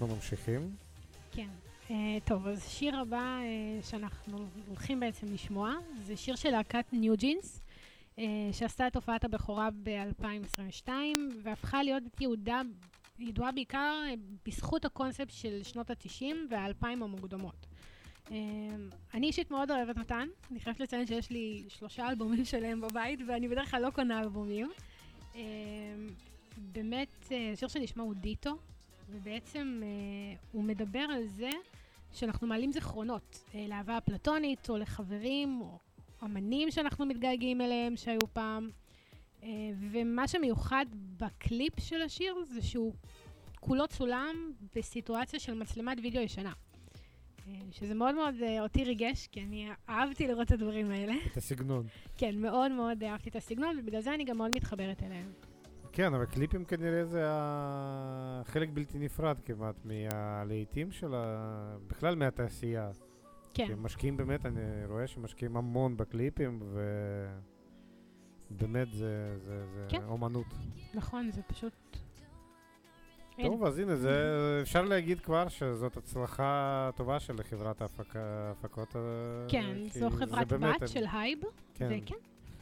אנחנו 0.00 0.14
ממשיכים. 0.14 0.76
כן. 1.32 1.48
Uh, 1.88 1.92
טוב, 2.24 2.46
אז 2.46 2.66
השיר 2.66 2.96
הבא 2.96 3.38
uh, 3.40 3.86
שאנחנו 3.86 4.38
הולכים 4.68 5.00
בעצם 5.00 5.26
לשמוע, 5.34 5.74
זה 6.06 6.16
שיר 6.16 6.36
של 6.36 6.50
להקת 6.50 6.84
ניו 6.92 7.16
ג'ינס. 7.16 7.60
Uh, 8.16 8.20
שעשתה 8.52 8.86
את 8.86 8.96
הופעת 8.96 9.24
הבכורה 9.24 9.68
ב-2022, 9.82 10.88
והפכה 11.42 11.82
להיות 11.82 12.02
יהודה, 12.20 12.60
ידועה 13.18 13.52
בעיקר 13.52 14.02
אה, 14.08 14.14
בזכות 14.46 14.84
הקונספט 14.84 15.30
של 15.30 15.62
שנות 15.62 15.90
ה-90 15.90 16.24
וה-2000 16.50 16.86
המוקדמות. 16.86 17.66
אה, 18.30 18.36
אני 19.14 19.26
אישית 19.26 19.50
מאוד 19.50 19.70
אוהבת 19.70 19.98
אותן, 19.98 20.28
אני 20.50 20.60
חייבת 20.60 20.80
לציין 20.80 21.06
שיש 21.06 21.30
לי 21.30 21.64
שלושה 21.68 22.08
אלבומים 22.08 22.44
שלהם 22.44 22.80
בבית, 22.80 23.20
ואני 23.28 23.48
בדרך 23.48 23.70
כלל 23.70 23.82
לא 23.82 23.90
קונה 23.90 24.20
אלבומים. 24.20 24.70
אה, 25.34 25.40
באמת, 26.56 27.32
השיר 27.52 27.68
שנשמע 27.68 28.02
הוא 28.02 28.14
דיטו, 28.14 28.56
ובעצם 29.10 29.82
אה, 29.82 29.88
הוא 30.52 30.64
מדבר 30.64 30.98
על 30.98 31.26
זה 31.26 31.50
שאנחנו 32.12 32.46
מעלים 32.46 32.72
זיכרונות 32.72 33.44
אה, 33.54 33.66
לאהבה 33.68 33.98
אפלטונית, 33.98 34.70
או 34.70 34.76
לחברים, 34.76 35.60
או 35.60 35.78
אמנים 36.24 36.70
שאנחנו 36.70 37.06
מתגעגעים 37.06 37.60
אליהם 37.60 37.96
שהיו 37.96 38.20
פעם. 38.32 38.70
אה, 39.42 39.48
ומה 39.90 40.28
שמיוחד 40.28 40.86
בקליפ 41.16 41.80
של 41.80 42.02
השיר 42.02 42.34
זה 42.48 42.62
שהוא 42.62 42.92
כולו 43.60 43.88
צולם 43.88 44.52
בסיטואציה 44.76 45.40
של 45.40 45.54
מצלמת 45.54 45.98
וידאו 46.02 46.22
ישנה. 46.22 46.52
שזה 47.70 47.94
מאוד 47.94 48.14
מאוד 48.14 48.34
אותי 48.60 48.84
ריגש, 48.84 49.26
כי 49.32 49.42
אני 49.42 49.68
אהבתי 49.88 50.26
לראות 50.26 50.46
את 50.46 50.52
הדברים 50.52 50.90
האלה. 50.90 51.14
את 51.32 51.36
הסגנון. 51.36 51.86
כן, 52.18 52.36
מאוד 52.38 52.72
מאוד 52.72 53.04
אהבתי 53.04 53.30
את 53.30 53.36
הסגנון, 53.36 53.78
ובגלל 53.78 54.00
זה 54.00 54.14
אני 54.14 54.24
גם 54.24 54.38
מאוד 54.38 54.50
מתחברת 54.54 55.02
אליהם. 55.02 55.32
כן, 55.92 56.14
אבל 56.14 56.24
קליפים 56.24 56.64
כנראה 56.64 57.04
זה 57.04 57.24
חלק 58.44 58.68
בלתי 58.74 58.98
נפרד 58.98 59.36
כמעט 59.44 59.74
מהלהיטים 59.84 60.92
של 60.92 61.14
ה... 61.14 61.76
בכלל 61.86 62.14
מהתעשייה. 62.16 62.90
כן. 63.54 63.66
כי 63.66 63.72
הם 63.72 63.82
משקיעים 63.82 64.16
באמת, 64.16 64.46
אני 64.46 64.60
רואה 64.86 65.06
שמשקיעים 65.06 65.56
המון 65.56 65.96
בקליפים, 65.96 66.62
ובאמת 68.50 68.92
זה, 68.92 69.38
זה, 69.38 69.66
זה 69.66 69.86
כן. 69.88 70.02
אומנות. 70.02 70.46
נכון, 70.94 71.30
זה 71.30 71.42
פשוט... 71.42 71.72
טוב, 73.42 73.64
אז 73.64 73.78
הנה, 73.78 73.96
זה, 73.96 74.58
אפשר 74.62 74.82
להגיד 74.82 75.20
כבר 75.20 75.48
שזאת 75.48 75.96
הצלחה 75.96 76.90
טובה 76.96 77.20
של 77.20 77.42
חברת 77.42 77.80
ההפקות. 77.80 78.96
אה, 78.96 79.00
כן, 79.48 79.74
כי 79.92 80.00
זו 80.00 80.10
חברת 80.10 80.52
בת 80.52 80.82
הם- 80.82 80.86
של 80.88 81.04
הייב, 81.12 81.38
כן. 81.74 81.88
וכן, 81.90 82.14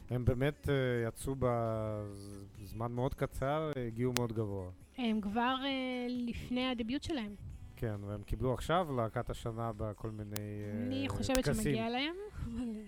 הם 0.09 0.25
באמת 0.25 0.69
אה, 0.69 0.73
יצאו 1.07 1.35
בזמן 1.39 2.91
מאוד 2.91 3.13
קצר, 3.13 3.71
הגיעו 3.87 4.13
מאוד 4.17 4.33
גבוה. 4.33 4.69
הם 4.97 5.21
כבר 5.21 5.55
אה, 5.65 5.69
לפני 6.09 6.69
הדביוט 6.69 7.03
שלהם. 7.03 7.35
כן, 7.75 7.95
והם 8.07 8.23
קיבלו 8.23 8.53
עכשיו 8.53 8.87
להקת 8.97 9.29
השנה 9.29 9.71
בכל 9.77 10.09
מיני 10.09 10.31
אה, 10.37 10.85
אני 10.87 11.05
חושבת 11.09 11.37
טקסים. 11.37 11.63
שמגיע 11.63 11.89
להם. 11.89 12.13
אבל, 12.45 12.61
אה, 12.75 12.81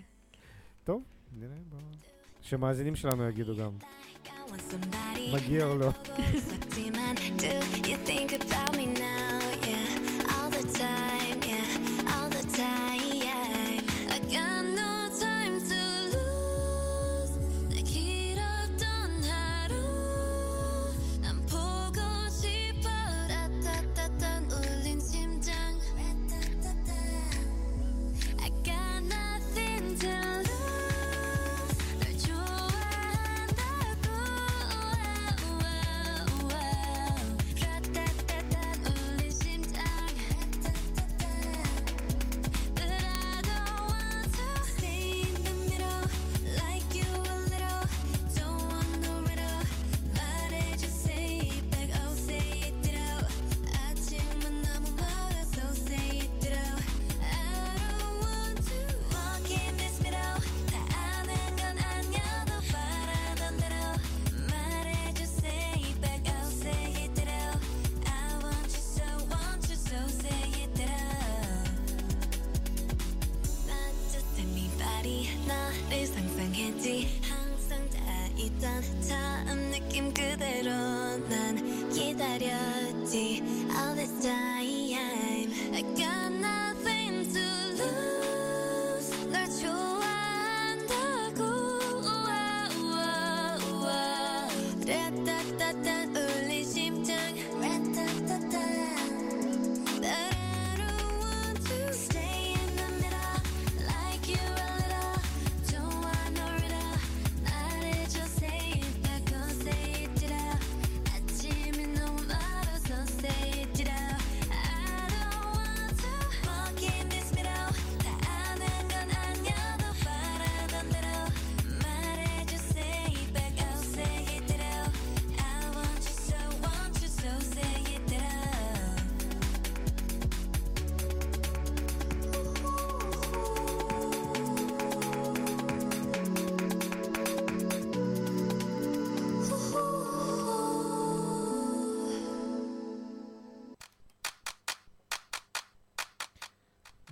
טוב, 0.84 1.02
נראה. 1.38 1.56
בוא. 1.70 1.78
שמאזינים 2.40 2.96
שלנו 2.96 3.28
יגידו 3.28 3.56
גם. 3.56 3.70
מגיע 5.34 5.66
או 5.66 5.78
לא. 5.78 5.88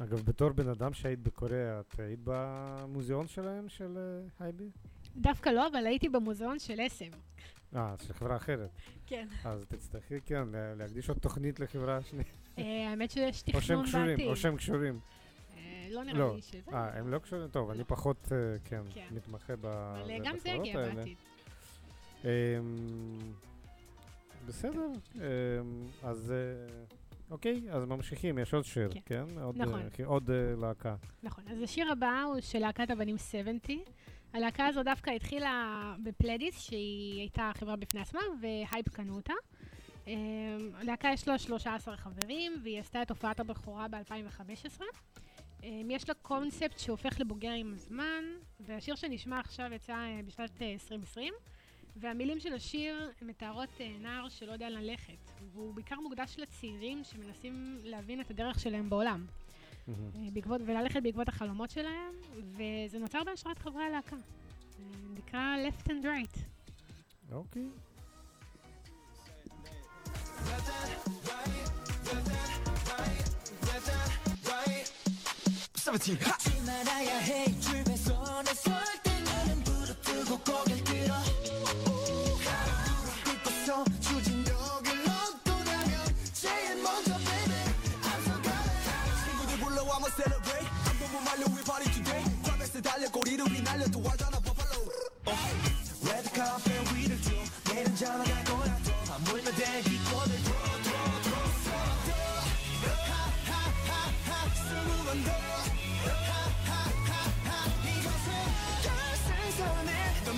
אגב, 0.02 0.20
בתור 0.24 0.50
בן 0.50 0.68
אדם 0.68 0.92
שהיית 0.92 1.18
בקוריאה, 1.22 1.80
את 1.80 2.00
היית 2.00 2.20
במוזיאון 2.24 3.26
שלהם, 3.28 3.68
של 3.68 3.98
אה, 3.98 4.44
הייבי? 4.46 4.68
דווקא 5.16 5.48
לא, 5.48 5.66
אבל 5.68 5.86
הייתי 5.86 6.08
במוזיאון 6.08 6.58
של 6.58 6.80
אסם. 6.86 7.04
אה, 7.76 7.94
של 8.06 8.12
חברה 8.14 8.36
אחרת. 8.36 8.70
כן. 9.06 9.28
אז 9.44 9.64
תצטרכי, 9.68 10.20
כן, 10.26 10.48
לה- 10.52 10.74
להקדיש 10.74 11.08
עוד 11.08 11.18
תוכנית 11.18 11.60
לחברה 11.60 11.96
השנייה. 11.96 12.24
אה, 12.58 12.90
האמת 12.90 13.10
שיש 13.10 13.42
תכנון 13.42 13.84
קשורים, 13.84 14.06
בעתיד. 14.06 14.26
או 14.28 14.36
שהם 14.36 14.56
קשורים. 14.56 14.98
אה, 15.56 15.88
לא 15.90 16.04
נראה 16.04 16.18
לא. 16.18 16.34
לי 16.34 16.42
שזה. 16.42 16.70
אה, 16.72 16.98
הם 16.98 17.08
לא 17.10 17.18
קשורים? 17.18 17.48
טוב, 17.48 17.70
אני 17.70 17.84
פחות, 17.84 18.28
אה, 18.32 18.36
כן, 18.64 18.82
כן. 18.94 19.06
מתמחה 19.10 19.56
ב- 19.56 19.66
אבל 19.66 20.18
גם 20.24 20.38
זה 20.38 20.48
יגיע. 20.48 20.74
בעתיד. 20.94 21.16
אמ, 22.24 22.28
בסדר, 24.46 24.86
אמ, 25.14 25.20
אז 26.02 26.32
אוקיי, 27.30 27.62
אז 27.70 27.84
ממשיכים, 27.84 28.38
יש 28.38 28.54
עוד 28.54 28.64
שיר, 28.64 28.90
כן. 28.92 29.00
כן? 29.06 29.38
עוד, 29.42 29.56
נכון. 29.58 29.80
אה, 30.00 30.06
עוד 30.06 30.30
אה, 30.30 30.54
להקה. 30.60 30.96
נכון, 31.22 31.44
אז 31.48 31.62
השיר 31.62 31.92
הבא 31.92 32.22
הוא 32.26 32.40
של 32.40 32.58
להקת 32.58 32.90
הבנים 32.90 33.18
70. 33.18 33.80
הלהקה 34.32 34.66
הזו 34.66 34.82
דווקא 34.82 35.10
התחילה 35.10 35.94
בפלדיס, 36.02 36.60
שהיא 36.60 37.20
הייתה 37.20 37.50
חברה 37.54 37.76
בפני 37.76 38.00
עצמה, 38.00 38.20
והייפ 38.40 38.88
קנו 38.88 39.16
אותה. 39.16 39.34
אמ, 40.06 40.70
הלהקה 40.74 41.08
יש 41.12 41.28
לה 41.28 41.38
13 41.38 41.96
חברים, 41.96 42.52
והיא 42.62 42.80
עשתה 42.80 43.02
את 43.02 43.10
הופעת 43.10 43.40
הבכורה 43.40 43.88
ב-2015. 43.88 44.80
אמ, 45.62 45.90
יש 45.90 46.08
לה 46.08 46.14
קונספט 46.14 46.78
שהופך 46.78 47.20
לבוגר 47.20 47.50
עם 47.50 47.72
הזמן, 47.74 48.24
והשיר 48.60 48.94
שנשמע 48.94 49.40
עכשיו 49.40 49.72
יצא 49.72 49.92
אה, 49.92 50.20
בשנת 50.26 50.62
אה, 50.62 50.72
2020, 50.72 51.34
והמילים 51.96 52.40
של 52.40 52.52
השיר 52.52 53.10
מתארות 53.22 53.68
אה, 53.80 53.88
נער 54.00 54.28
שלא 54.28 54.52
יודע 54.52 54.70
ללכת, 54.70 55.30
והוא 55.52 55.74
בעיקר 55.74 56.00
מוקדש 56.00 56.36
לצעירים 56.38 57.04
שמנסים 57.04 57.78
להבין 57.82 58.20
את 58.20 58.30
הדרך 58.30 58.60
שלהם 58.60 58.90
בעולם. 58.90 59.26
אה, 59.88 59.94
בעקבות, 60.32 60.60
וללכת 60.66 61.02
בעקבות 61.02 61.28
החלומות 61.28 61.70
שלהם, 61.70 62.14
וזה 62.34 62.98
נוצר 62.98 63.24
בהשראת 63.24 63.58
חברי 63.58 63.84
הלהקה. 63.84 64.16
זה 64.16 64.84
נקרא 65.14 65.56
left 65.68 65.86
and 65.86 66.04
right. 66.04 66.38
אוקיי. 67.32 67.68
잊 77.50 79.09
부르뜨고 80.30 80.44
고개를 80.44 80.84
들어 80.84 81.20
달려 92.82 93.10
꼬리를 93.10 93.44
휘날려 93.46 93.86
또 93.86 94.02
하잖아 94.02 94.38
버팔로 94.40 94.84
레드 96.04 96.30
카페 96.32 96.72
위를 96.94 97.20
줘 97.22 97.30
내일은 97.72 97.94
전화가 97.94 98.44
거라도 98.44 98.92
아물며 99.12 99.50
대기 99.52 99.98
꼴을 100.10 100.49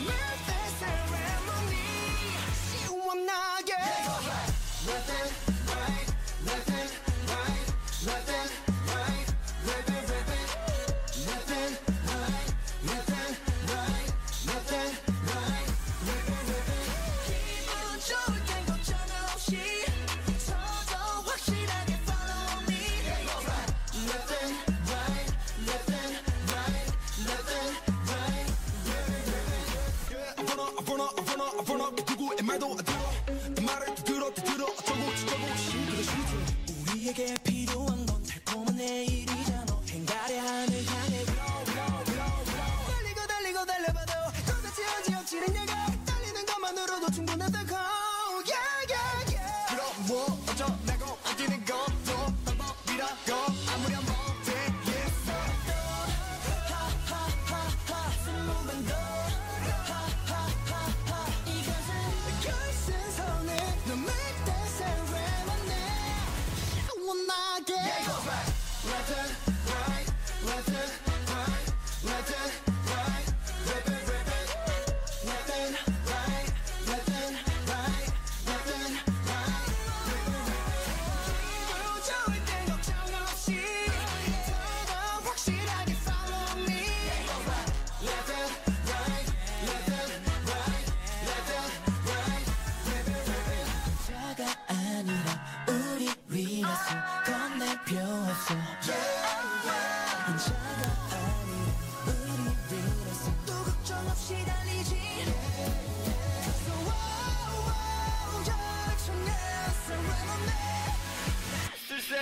my 0.05 0.32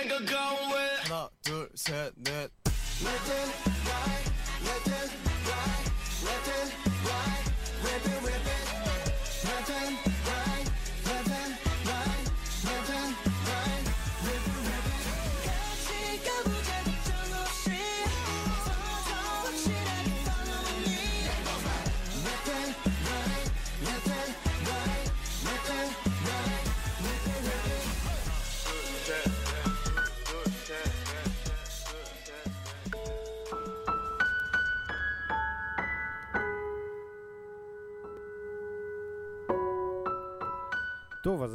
생각은 0.00 0.26
왜? 0.72 0.96
하나, 1.04 1.28
둘, 1.42 1.68
셋, 1.74 2.12
넷. 2.16 2.50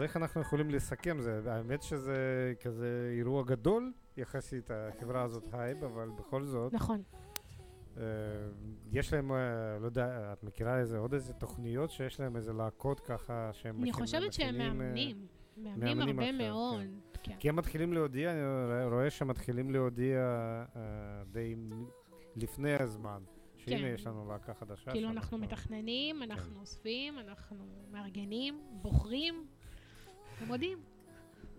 איך 0.06 0.16
אנחנו 0.16 0.40
יכולים 0.40 0.70
לסכם? 0.70 1.16
זה, 1.20 1.52
האמת 1.54 1.82
שזה 1.82 2.16
כזה 2.60 3.12
אירוע 3.18 3.42
גדול 3.44 3.92
יחסית, 4.16 4.70
החברה 4.70 5.22
הזאת 5.22 5.44
הייב, 5.52 5.84
אבל 5.84 6.08
בכל 6.18 6.44
זאת, 6.44 6.72
נכון. 6.72 7.02
אה, 7.96 8.02
יש 8.92 9.12
להם, 9.12 9.32
אה, 9.32 9.36
לא 9.80 9.86
יודע, 9.86 10.32
את 10.32 10.44
מכירה 10.44 10.78
איזה, 10.78 10.98
עוד 10.98 11.14
איזה 11.14 11.32
תוכניות 11.32 11.90
שיש 11.90 12.20
להם 12.20 12.36
איזה 12.36 12.52
להקות 12.52 13.00
ככה 13.00 13.50
שהם 13.52 13.82
אני 13.82 13.92
חושבת 13.92 14.32
שהם 14.32 14.60
אה, 14.60 14.72
מאמנים. 14.72 15.26
מאמנים 15.56 15.98
מאמנים 15.98 16.18
הרבה 16.18 16.30
עכשיו, 16.30 16.48
מאוד. 16.48 16.80
כן. 17.12 17.32
כן. 17.32 17.36
כי 17.38 17.48
הם 17.48 17.56
מתחילים 17.56 17.92
להודיע, 17.92 18.32
אני 18.32 18.40
רואה- 18.42 18.86
רואה 18.86 19.10
שהם 19.10 19.28
מתחילים 19.28 19.70
להודיע 19.70 20.20
די 21.32 21.54
לפני 22.36 22.74
הזמן, 22.74 23.22
שהנה 23.56 23.78
כן. 23.78 23.92
יש 23.94 24.06
לנו 24.06 24.28
להקה 24.28 24.54
חדשה. 24.54 24.90
כאילו 24.90 25.08
אנחנו 25.08 25.38
מתכננים, 25.38 26.22
אנחנו 26.22 26.60
אוספים, 26.60 27.18
אנחנו 27.18 27.56
מארגנים, 27.90 28.60
בוחרים, 28.82 29.46
ומודיעים. 30.42 30.78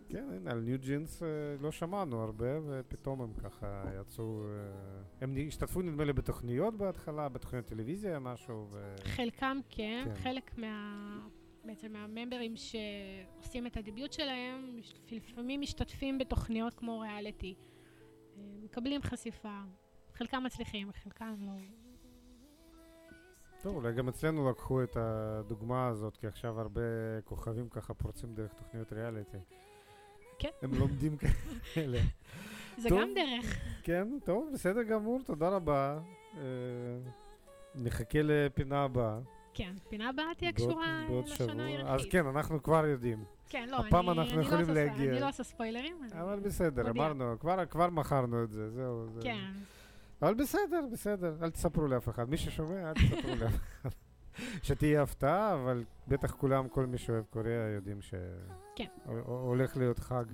כן, 0.09 0.29
הנה, 0.31 0.51
על 0.51 0.59
ניו 0.59 0.79
ג'ינס 0.79 1.23
אה, 1.23 1.27
לא 1.61 1.71
שמענו 1.71 2.21
הרבה, 2.21 2.45
ופתאום 2.67 3.21
הם 3.21 3.33
ככה 3.33 3.83
יצאו... 4.01 4.43
אה, 4.43 5.01
הם 5.21 5.35
השתתפו 5.47 5.81
נדמה 5.81 6.03
לי 6.03 6.13
בתוכניות 6.13 6.77
בהתחלה, 6.77 7.29
בתוכניות 7.29 7.65
טלוויזיה, 7.65 8.19
משהו, 8.19 8.67
ו... 8.71 8.95
חלקם 9.03 9.59
כן, 9.69 10.03
כן. 10.05 10.15
חלק 10.15 10.57
מה... 10.57 11.19
בעצם 11.65 11.93
מהממברים 11.93 12.53
שעושים 12.55 13.67
את 13.67 13.77
הדיביוט 13.77 14.13
שלהם, 14.13 14.79
לפעמים 15.11 15.61
משתתפים 15.61 16.17
בתוכניות 16.17 16.73
כמו 16.73 16.99
ריאליטי. 16.99 17.55
אה, 18.37 18.41
מקבלים 18.63 19.01
חשיפה. 19.01 19.59
חלקם 20.13 20.43
מצליחים, 20.43 20.91
חלקם 20.91 21.35
לא. 21.39 21.51
טוב, 23.61 23.75
אולי 23.75 23.93
גם 23.93 24.07
אצלנו 24.07 24.49
לקחו 24.49 24.83
את 24.83 24.97
הדוגמה 24.99 25.87
הזאת, 25.87 26.17
כי 26.17 26.27
עכשיו 26.27 26.59
הרבה 26.61 26.81
כוכבים 27.25 27.69
ככה 27.69 27.93
פורצים 27.93 28.33
דרך 28.35 28.53
תוכניות 28.53 28.93
ריאליטי. 28.93 29.37
כן. 30.39 30.49
הם 30.61 30.75
לומדים 30.75 31.17
כאלה. 31.73 31.99
זה 32.77 32.89
טוב. 32.89 32.99
גם 33.01 33.09
דרך. 33.15 33.57
כן, 33.83 34.07
טוב, 34.25 34.49
בסדר 34.53 34.83
גמור, 34.83 35.21
תודה 35.25 35.49
רבה. 35.49 35.99
אה, 36.37 36.41
נחכה 37.75 38.19
לפינה 38.23 38.83
הבאה. 38.83 39.19
כן, 39.53 39.73
פינה 39.89 40.09
הבאה 40.09 40.25
תהיה 40.37 40.51
קשורה 40.51 41.07
לשנה. 41.25 41.65
הערכית. 41.65 41.85
אז 41.87 42.05
כן, 42.11 42.25
אנחנו 42.27 42.63
כבר 42.63 42.85
יודעים. 42.85 43.23
כן, 43.49 43.69
לא, 43.69 43.77
הפעם 43.77 44.09
אני, 44.09 44.19
אנחנו 44.19 44.33
אני 44.33 44.41
יכולים 44.41 44.67
לא 44.67 44.71
עושה, 44.71 44.85
להגיע. 44.85 45.11
אני 45.11 45.19
לא 45.19 45.29
עושה 45.29 45.43
ספוילרים. 45.43 45.95
אבל 46.11 46.39
בסדר, 46.39 46.87
מודיע. 46.87 47.03
אמרנו, 47.03 47.39
כבר, 47.39 47.65
כבר 47.65 47.89
מכרנו 47.89 48.43
את 48.43 48.51
זה, 48.51 48.69
זהו. 48.69 49.07
זה... 49.09 49.21
כן, 50.19 50.25
אבל 50.25 50.33
בסדר, 50.33 50.81
בסדר, 50.91 51.35
אל 51.41 51.49
תספרו 51.49 51.87
לאף 51.87 52.09
אחד. 52.09 52.29
מי 52.29 52.37
ששומע, 52.37 52.89
אל 52.89 52.93
תספרו 52.93 53.35
לאף 53.35 53.53
אחד. 53.81 53.89
שתהיה 54.63 55.01
הפתעה, 55.01 55.53
אבל 55.53 55.83
בטח 56.07 56.31
כולם, 56.31 56.69
כל 56.69 56.85
מי 56.85 56.97
שאוהב 56.97 57.23
קוריאה, 57.29 57.67
יודעים 57.75 58.01
ש... 58.01 58.13
כן. 58.75 58.85
להיות 59.75 59.99
חג. 59.99 60.25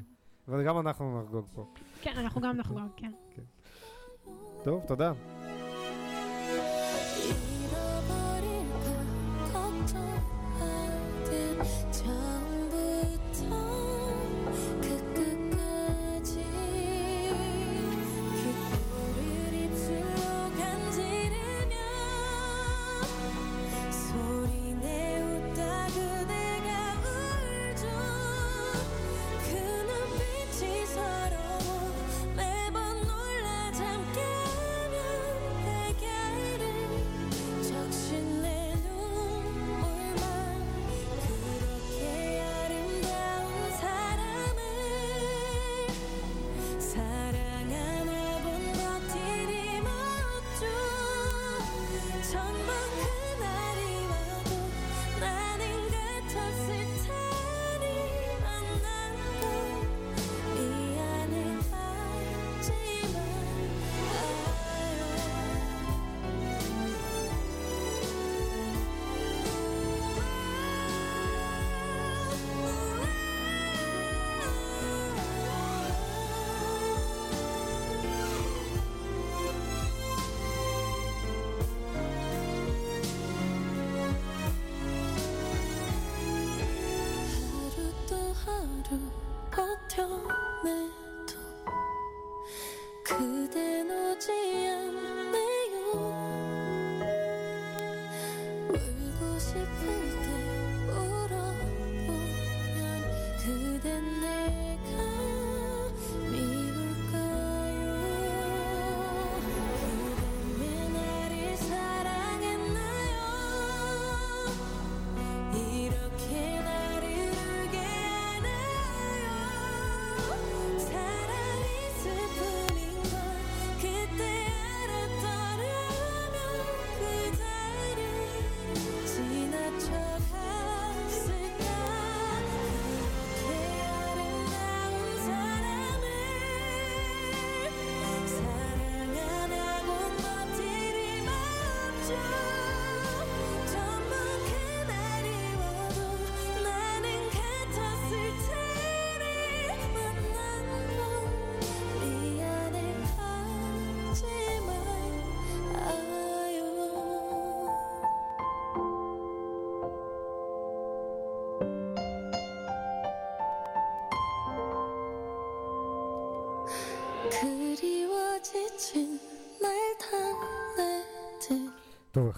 וגם 0.47 0.79
אנחנו 0.79 1.21
נחגוג 1.23 1.45
פה. 1.53 1.73
כן, 2.01 2.13
אנחנו 2.17 2.41
גם 2.41 2.57
נחגוג, 2.57 2.89
כן. 2.97 3.11
טוב, 4.65 4.83
תודה. 4.87 5.13
잃 11.31 12.22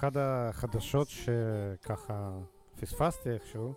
אחד 0.08 0.18
החדשות 0.18 1.08
שככה 1.10 2.32
פספסתי 2.80 3.30
איכשהו, 3.30 3.74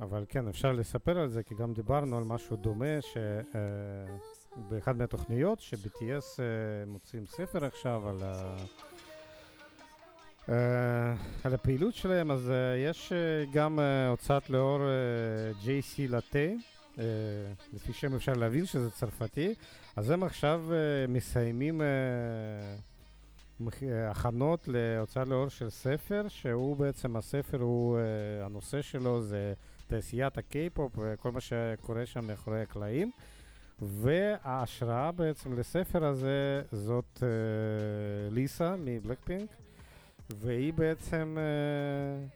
אבל 0.00 0.24
כן, 0.28 0.48
אפשר 0.48 0.72
לספר 0.72 1.18
על 1.18 1.28
זה, 1.28 1.42
כי 1.42 1.54
גם 1.54 1.72
דיברנו 1.74 2.16
על 2.18 2.24
משהו 2.24 2.56
דומה, 2.56 2.98
שבאחד 4.60 4.96
מהתוכניות, 4.96 5.60
ש-BTS 5.60 6.40
אה, 6.40 6.44
מוציאים 6.86 7.26
ספר 7.26 7.64
עכשיו 7.64 8.08
על, 8.08 8.16
ה... 8.22 8.56
אה, 10.48 11.14
על 11.44 11.54
הפעילות 11.54 11.94
שלהם, 11.94 12.30
אז 12.30 12.50
אה, 12.50 12.76
יש 12.76 13.12
אה, 13.12 13.44
גם 13.52 13.80
אה, 13.80 14.08
הוצאת 14.08 14.50
לאור 14.50 14.80
אה, 14.80 15.52
JC 15.62 16.00
לטה, 16.08 16.38
אה, 16.98 17.04
לפי 17.72 17.92
שם 17.92 18.14
אפשר 18.14 18.32
להבין 18.32 18.66
שזה 18.66 18.90
צרפתי, 18.90 19.54
אז 19.96 20.10
הם 20.10 20.22
עכשיו 20.22 20.64
אה, 20.72 21.06
מסיימים... 21.08 21.82
אה, 21.82 21.86
אה, 21.86 22.91
הכנות 24.10 24.68
להוצאה 24.68 25.24
לאור 25.24 25.48
של 25.48 25.70
ספר, 25.70 26.24
שהוא 26.28 26.76
בעצם, 26.76 27.16
הספר 27.16 27.60
הוא, 27.60 27.98
אה, 27.98 28.46
הנושא 28.46 28.82
שלו 28.82 29.22
זה 29.22 29.54
תעשיית 29.86 30.38
הקיי-פופ 30.38 30.92
וכל 30.98 31.32
מה 31.32 31.40
שקורה 31.40 32.06
שם 32.06 32.26
מאחורי 32.26 32.62
הקלעים. 32.62 33.10
וההשראה 33.82 35.12
בעצם 35.12 35.58
לספר 35.58 36.04
הזה 36.04 36.62
זאת 36.72 37.22
אה, 37.22 37.28
ליסה 38.30 38.74
מבלקפינק, 38.78 39.50
והיא 40.30 40.72
בעצם, 40.72 41.36
אה, 41.38 42.26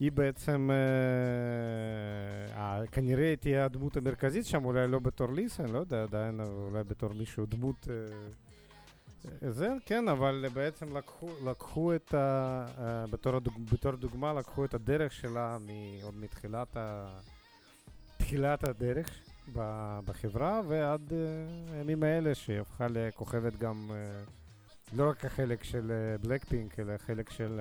היא 0.00 0.12
בעצם, 0.12 0.70
אה, 0.70 2.56
אה, 2.56 2.86
כנראה 2.86 3.34
תהיה 3.40 3.64
הדמות 3.64 3.96
המרכזית 3.96 4.46
שם, 4.46 4.64
אולי 4.64 4.88
לא 4.88 4.98
בתור 4.98 5.32
ליסה, 5.32 5.62
אני 5.62 5.72
לא 5.72 5.78
יודע 5.78 6.02
עדיין, 6.02 6.40
אולי 6.40 6.84
בתור 6.84 7.12
מישהו, 7.14 7.46
דמות... 7.46 7.88
אה, 7.90 7.94
זה, 9.48 9.68
כן, 9.86 10.08
אבל 10.08 10.46
בעצם 10.52 10.96
לקחו, 10.96 11.28
לקחו 11.44 11.94
את 11.94 12.14
ה... 12.14 12.66
אה, 12.78 13.06
בתור, 13.06 13.36
הדוג, 13.36 13.54
בתור 13.72 13.92
דוגמה, 13.92 14.32
לקחו 14.32 14.64
את 14.64 14.74
הדרך 14.74 15.12
שלה 15.12 15.58
מ, 15.58 15.68
עוד 16.02 16.14
מתחילת 16.16 16.76
ה, 16.76 17.06
תחילת 18.16 18.64
הדרך 18.64 19.10
בחברה 20.04 20.60
ועד 20.68 21.12
אה, 21.12 21.76
הימים 21.78 22.02
האלה, 22.02 22.34
שהיא 22.34 22.60
הפכה 22.60 22.86
לכוכבת 22.90 23.56
גם, 23.56 23.90
אה, 23.90 24.22
לא 24.92 25.10
רק 25.10 25.24
החלק 25.24 25.64
של 25.64 25.92
בלקפינק, 26.20 26.80
אלא 26.80 26.96
חלק 26.96 27.30
של... 27.30 27.60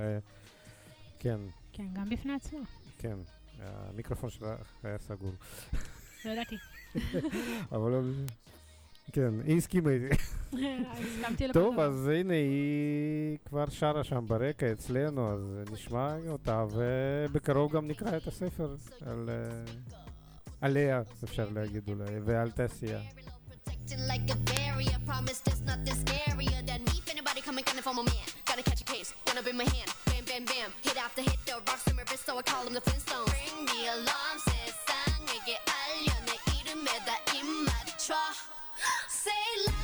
כן, 1.20 1.40
כן, 1.74 1.88
גם 1.94 2.10
בפני 2.10 2.34
עצמו. 2.34 2.60
כן, 2.98 3.18
המיקרופון 3.60 4.30
שלה 4.30 4.56
היה 4.84 4.98
סגור. 4.98 5.34
לא 6.26 6.32
ידעתי. 6.32 6.56
אבל 7.72 7.92
לא... 7.92 8.02
כן, 9.13 9.31
היא 9.45 9.57
הסכימה 9.57 9.91
איתי. 9.91 10.15
הסכמתי 10.53 11.49
לכל 11.49 11.53
טוב, 11.53 11.75
דבר. 11.75 11.83
אז 11.83 12.09
הנה, 12.09 12.35
היא 12.35 13.39
כבר 13.49 13.65
שרה 13.71 14.05
שם 14.05 14.25
ברקע 14.27 14.73
אצלנו, 14.73 15.33
אז 15.33 15.41
נשמע 15.73 16.17
אותה, 16.29 16.65
ובקרוב 16.71 17.73
גם 17.73 17.89
נקרא 17.89 18.17
את 18.17 18.27
הספר 18.27 18.77
על... 19.07 19.31
אה, 19.33 19.73
עליה, 20.61 21.03
אפשר 21.25 21.49
להגיד 21.55 21.89
אולי, 21.89 22.21
ועל 22.25 22.51
תעשייה. 22.51 23.01
Acting 23.69 24.07
like 24.13 24.31
a 24.31 24.37
barrier. 24.51 24.99
Promise 25.07 25.41
this 25.47 25.61
not 25.69 25.81
this 25.85 25.99
scarier 26.05 26.61
than 26.69 26.81
me. 26.89 26.95
If 27.03 27.09
anybody 27.15 27.41
coming 27.47 27.65
gunning 27.69 27.85
for 27.89 27.95
my 27.99 28.05
man, 28.11 28.27
gotta 28.49 28.63
catch 28.69 28.81
a 28.81 28.89
case. 28.95 29.11
One 29.29 29.37
up 29.41 29.47
in 29.53 29.57
my 29.63 29.69
hand, 29.75 29.91
bam, 30.09 30.25
bam, 30.29 30.45
bam. 30.51 30.71
Hit 30.87 30.97
after 31.07 31.23
hit, 31.29 31.39
the 31.47 31.55
rocks 31.69 31.87
in 31.91 31.95
my 31.99 32.05
wrist, 32.09 32.25
so 32.27 32.33
I 32.41 32.43
call 32.51 32.63
them 32.65 32.75
the 32.79 32.85
Flintstones. 32.87 33.29
Ring 33.37 33.59
the 33.71 33.81
alarm, 33.95 34.37
세상에게 34.49 35.49
알려 35.77 36.09
내 36.27 36.31
이름에다 36.57 37.11
입 37.37 37.45
맞춰. 37.67 38.15
Say 39.08 39.79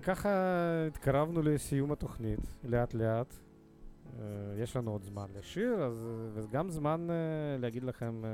ככה 0.00 0.28
התקרבנו 0.86 1.42
לסיום 1.42 1.92
התוכנית, 1.92 2.40
לאט 2.64 2.94
לאט. 2.94 3.34
אה, 4.20 4.24
יש 4.56 4.76
לנו 4.76 4.90
עוד 4.90 5.02
זמן 5.02 5.26
לשיר, 5.38 5.82
אז 5.82 6.06
אה, 6.06 6.10
וגם 6.34 6.70
זמן 6.70 7.06
אה, 7.10 7.14
להגיד 7.58 7.84
לכם 7.84 8.24
אה, 8.24 8.30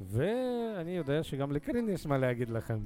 ואני 0.00 0.96
יודע 0.96 1.22
שגם 1.22 1.52
לקרין 1.52 1.88
יש 1.88 2.06
מה 2.06 2.18
להגיד 2.18 2.50
לכם. 2.50 2.78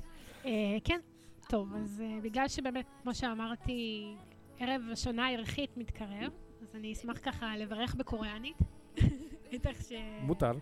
אה, 0.46 0.76
כן, 0.84 1.00
טוב, 1.48 1.74
אז 1.74 2.02
אה, 2.04 2.18
בגלל 2.22 2.48
שבאמת, 2.48 2.86
כמו 3.02 3.14
שאמרתי, 3.14 4.14
ערב 4.58 4.82
השנה 4.92 5.26
הערכית 5.26 5.76
מתקרב, 5.76 6.32
אז 6.62 6.76
אני 6.76 6.92
אשמח 6.92 7.18
ככה 7.22 7.56
לברך 7.56 7.94
בקוריאנית. 7.94 8.56
בטח 9.52 9.82
ש... 9.88 9.92
מותר. 10.22 10.52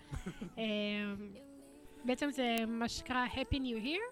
אה, 0.58 0.64
בעצם 2.04 2.30
זה 2.30 2.56
מה 2.66 2.88
שנקרא 2.88 3.26
Happy 3.26 3.56
New 3.56 3.84
Year, 3.84 4.02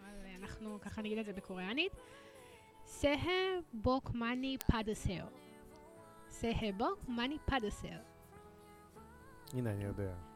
אבל 0.00 0.26
אנחנו 0.40 0.78
ככה 0.80 1.02
נגיד 1.02 1.18
את 1.18 1.26
זה 1.26 1.32
בקוריאנית. 1.32 1.92
סהה 2.84 3.60
בוק 3.72 4.10
מאני 4.14 4.56
פדסר. 4.72 5.24
סהה 6.28 6.72
בוק 6.76 7.08
מאני 7.08 7.36
פדסר. 7.46 7.98
הנה, 9.54 9.72
אני 9.72 9.84
יודע. 9.84 10.31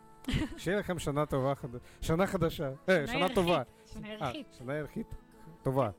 שיהיה 0.57 0.79
לכם 0.79 0.99
שנה 0.99 1.27
טובה, 1.27 1.55
חד- 1.55 1.68
שנה 2.01 2.27
חדשה, 2.27 2.70
אה, 2.89 3.07
שנה 3.07 3.18
ירחית, 3.21 3.35
טובה. 3.35 3.62
שנה 3.87 4.09
אה, 4.09 4.14
ירחית. 4.14 4.47
שנה 4.59 4.72
ירחית 4.73 5.14
טובה. 5.62 5.91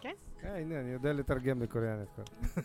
כן. 0.00 0.12
אה, 0.44 0.58
הנה, 0.58 0.80
אני 0.80 0.90
יודע 0.90 1.12
לתרגם 1.12 1.62
לקוריאנית 1.62 2.08
כבר. 2.14 2.24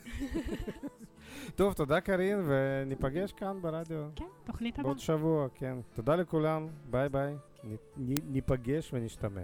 טוב, 1.56 1.74
תודה 1.74 2.02
קארין, 2.02 2.40
וניפגש 2.48 3.32
כאן 3.34 3.62
ברדיו. 3.62 4.04
כן, 4.16 4.26
תוכנית 4.44 4.74
הבאה. 4.80 4.84
בעוד 4.84 5.00
שבוע, 5.00 5.48
כן. 5.56 5.78
תודה 5.96 6.16
לכולם, 6.16 6.68
ביי 6.90 7.10
ביי. 7.10 7.36
ניפגש 8.24 8.94
ונשתמע. 8.94 9.42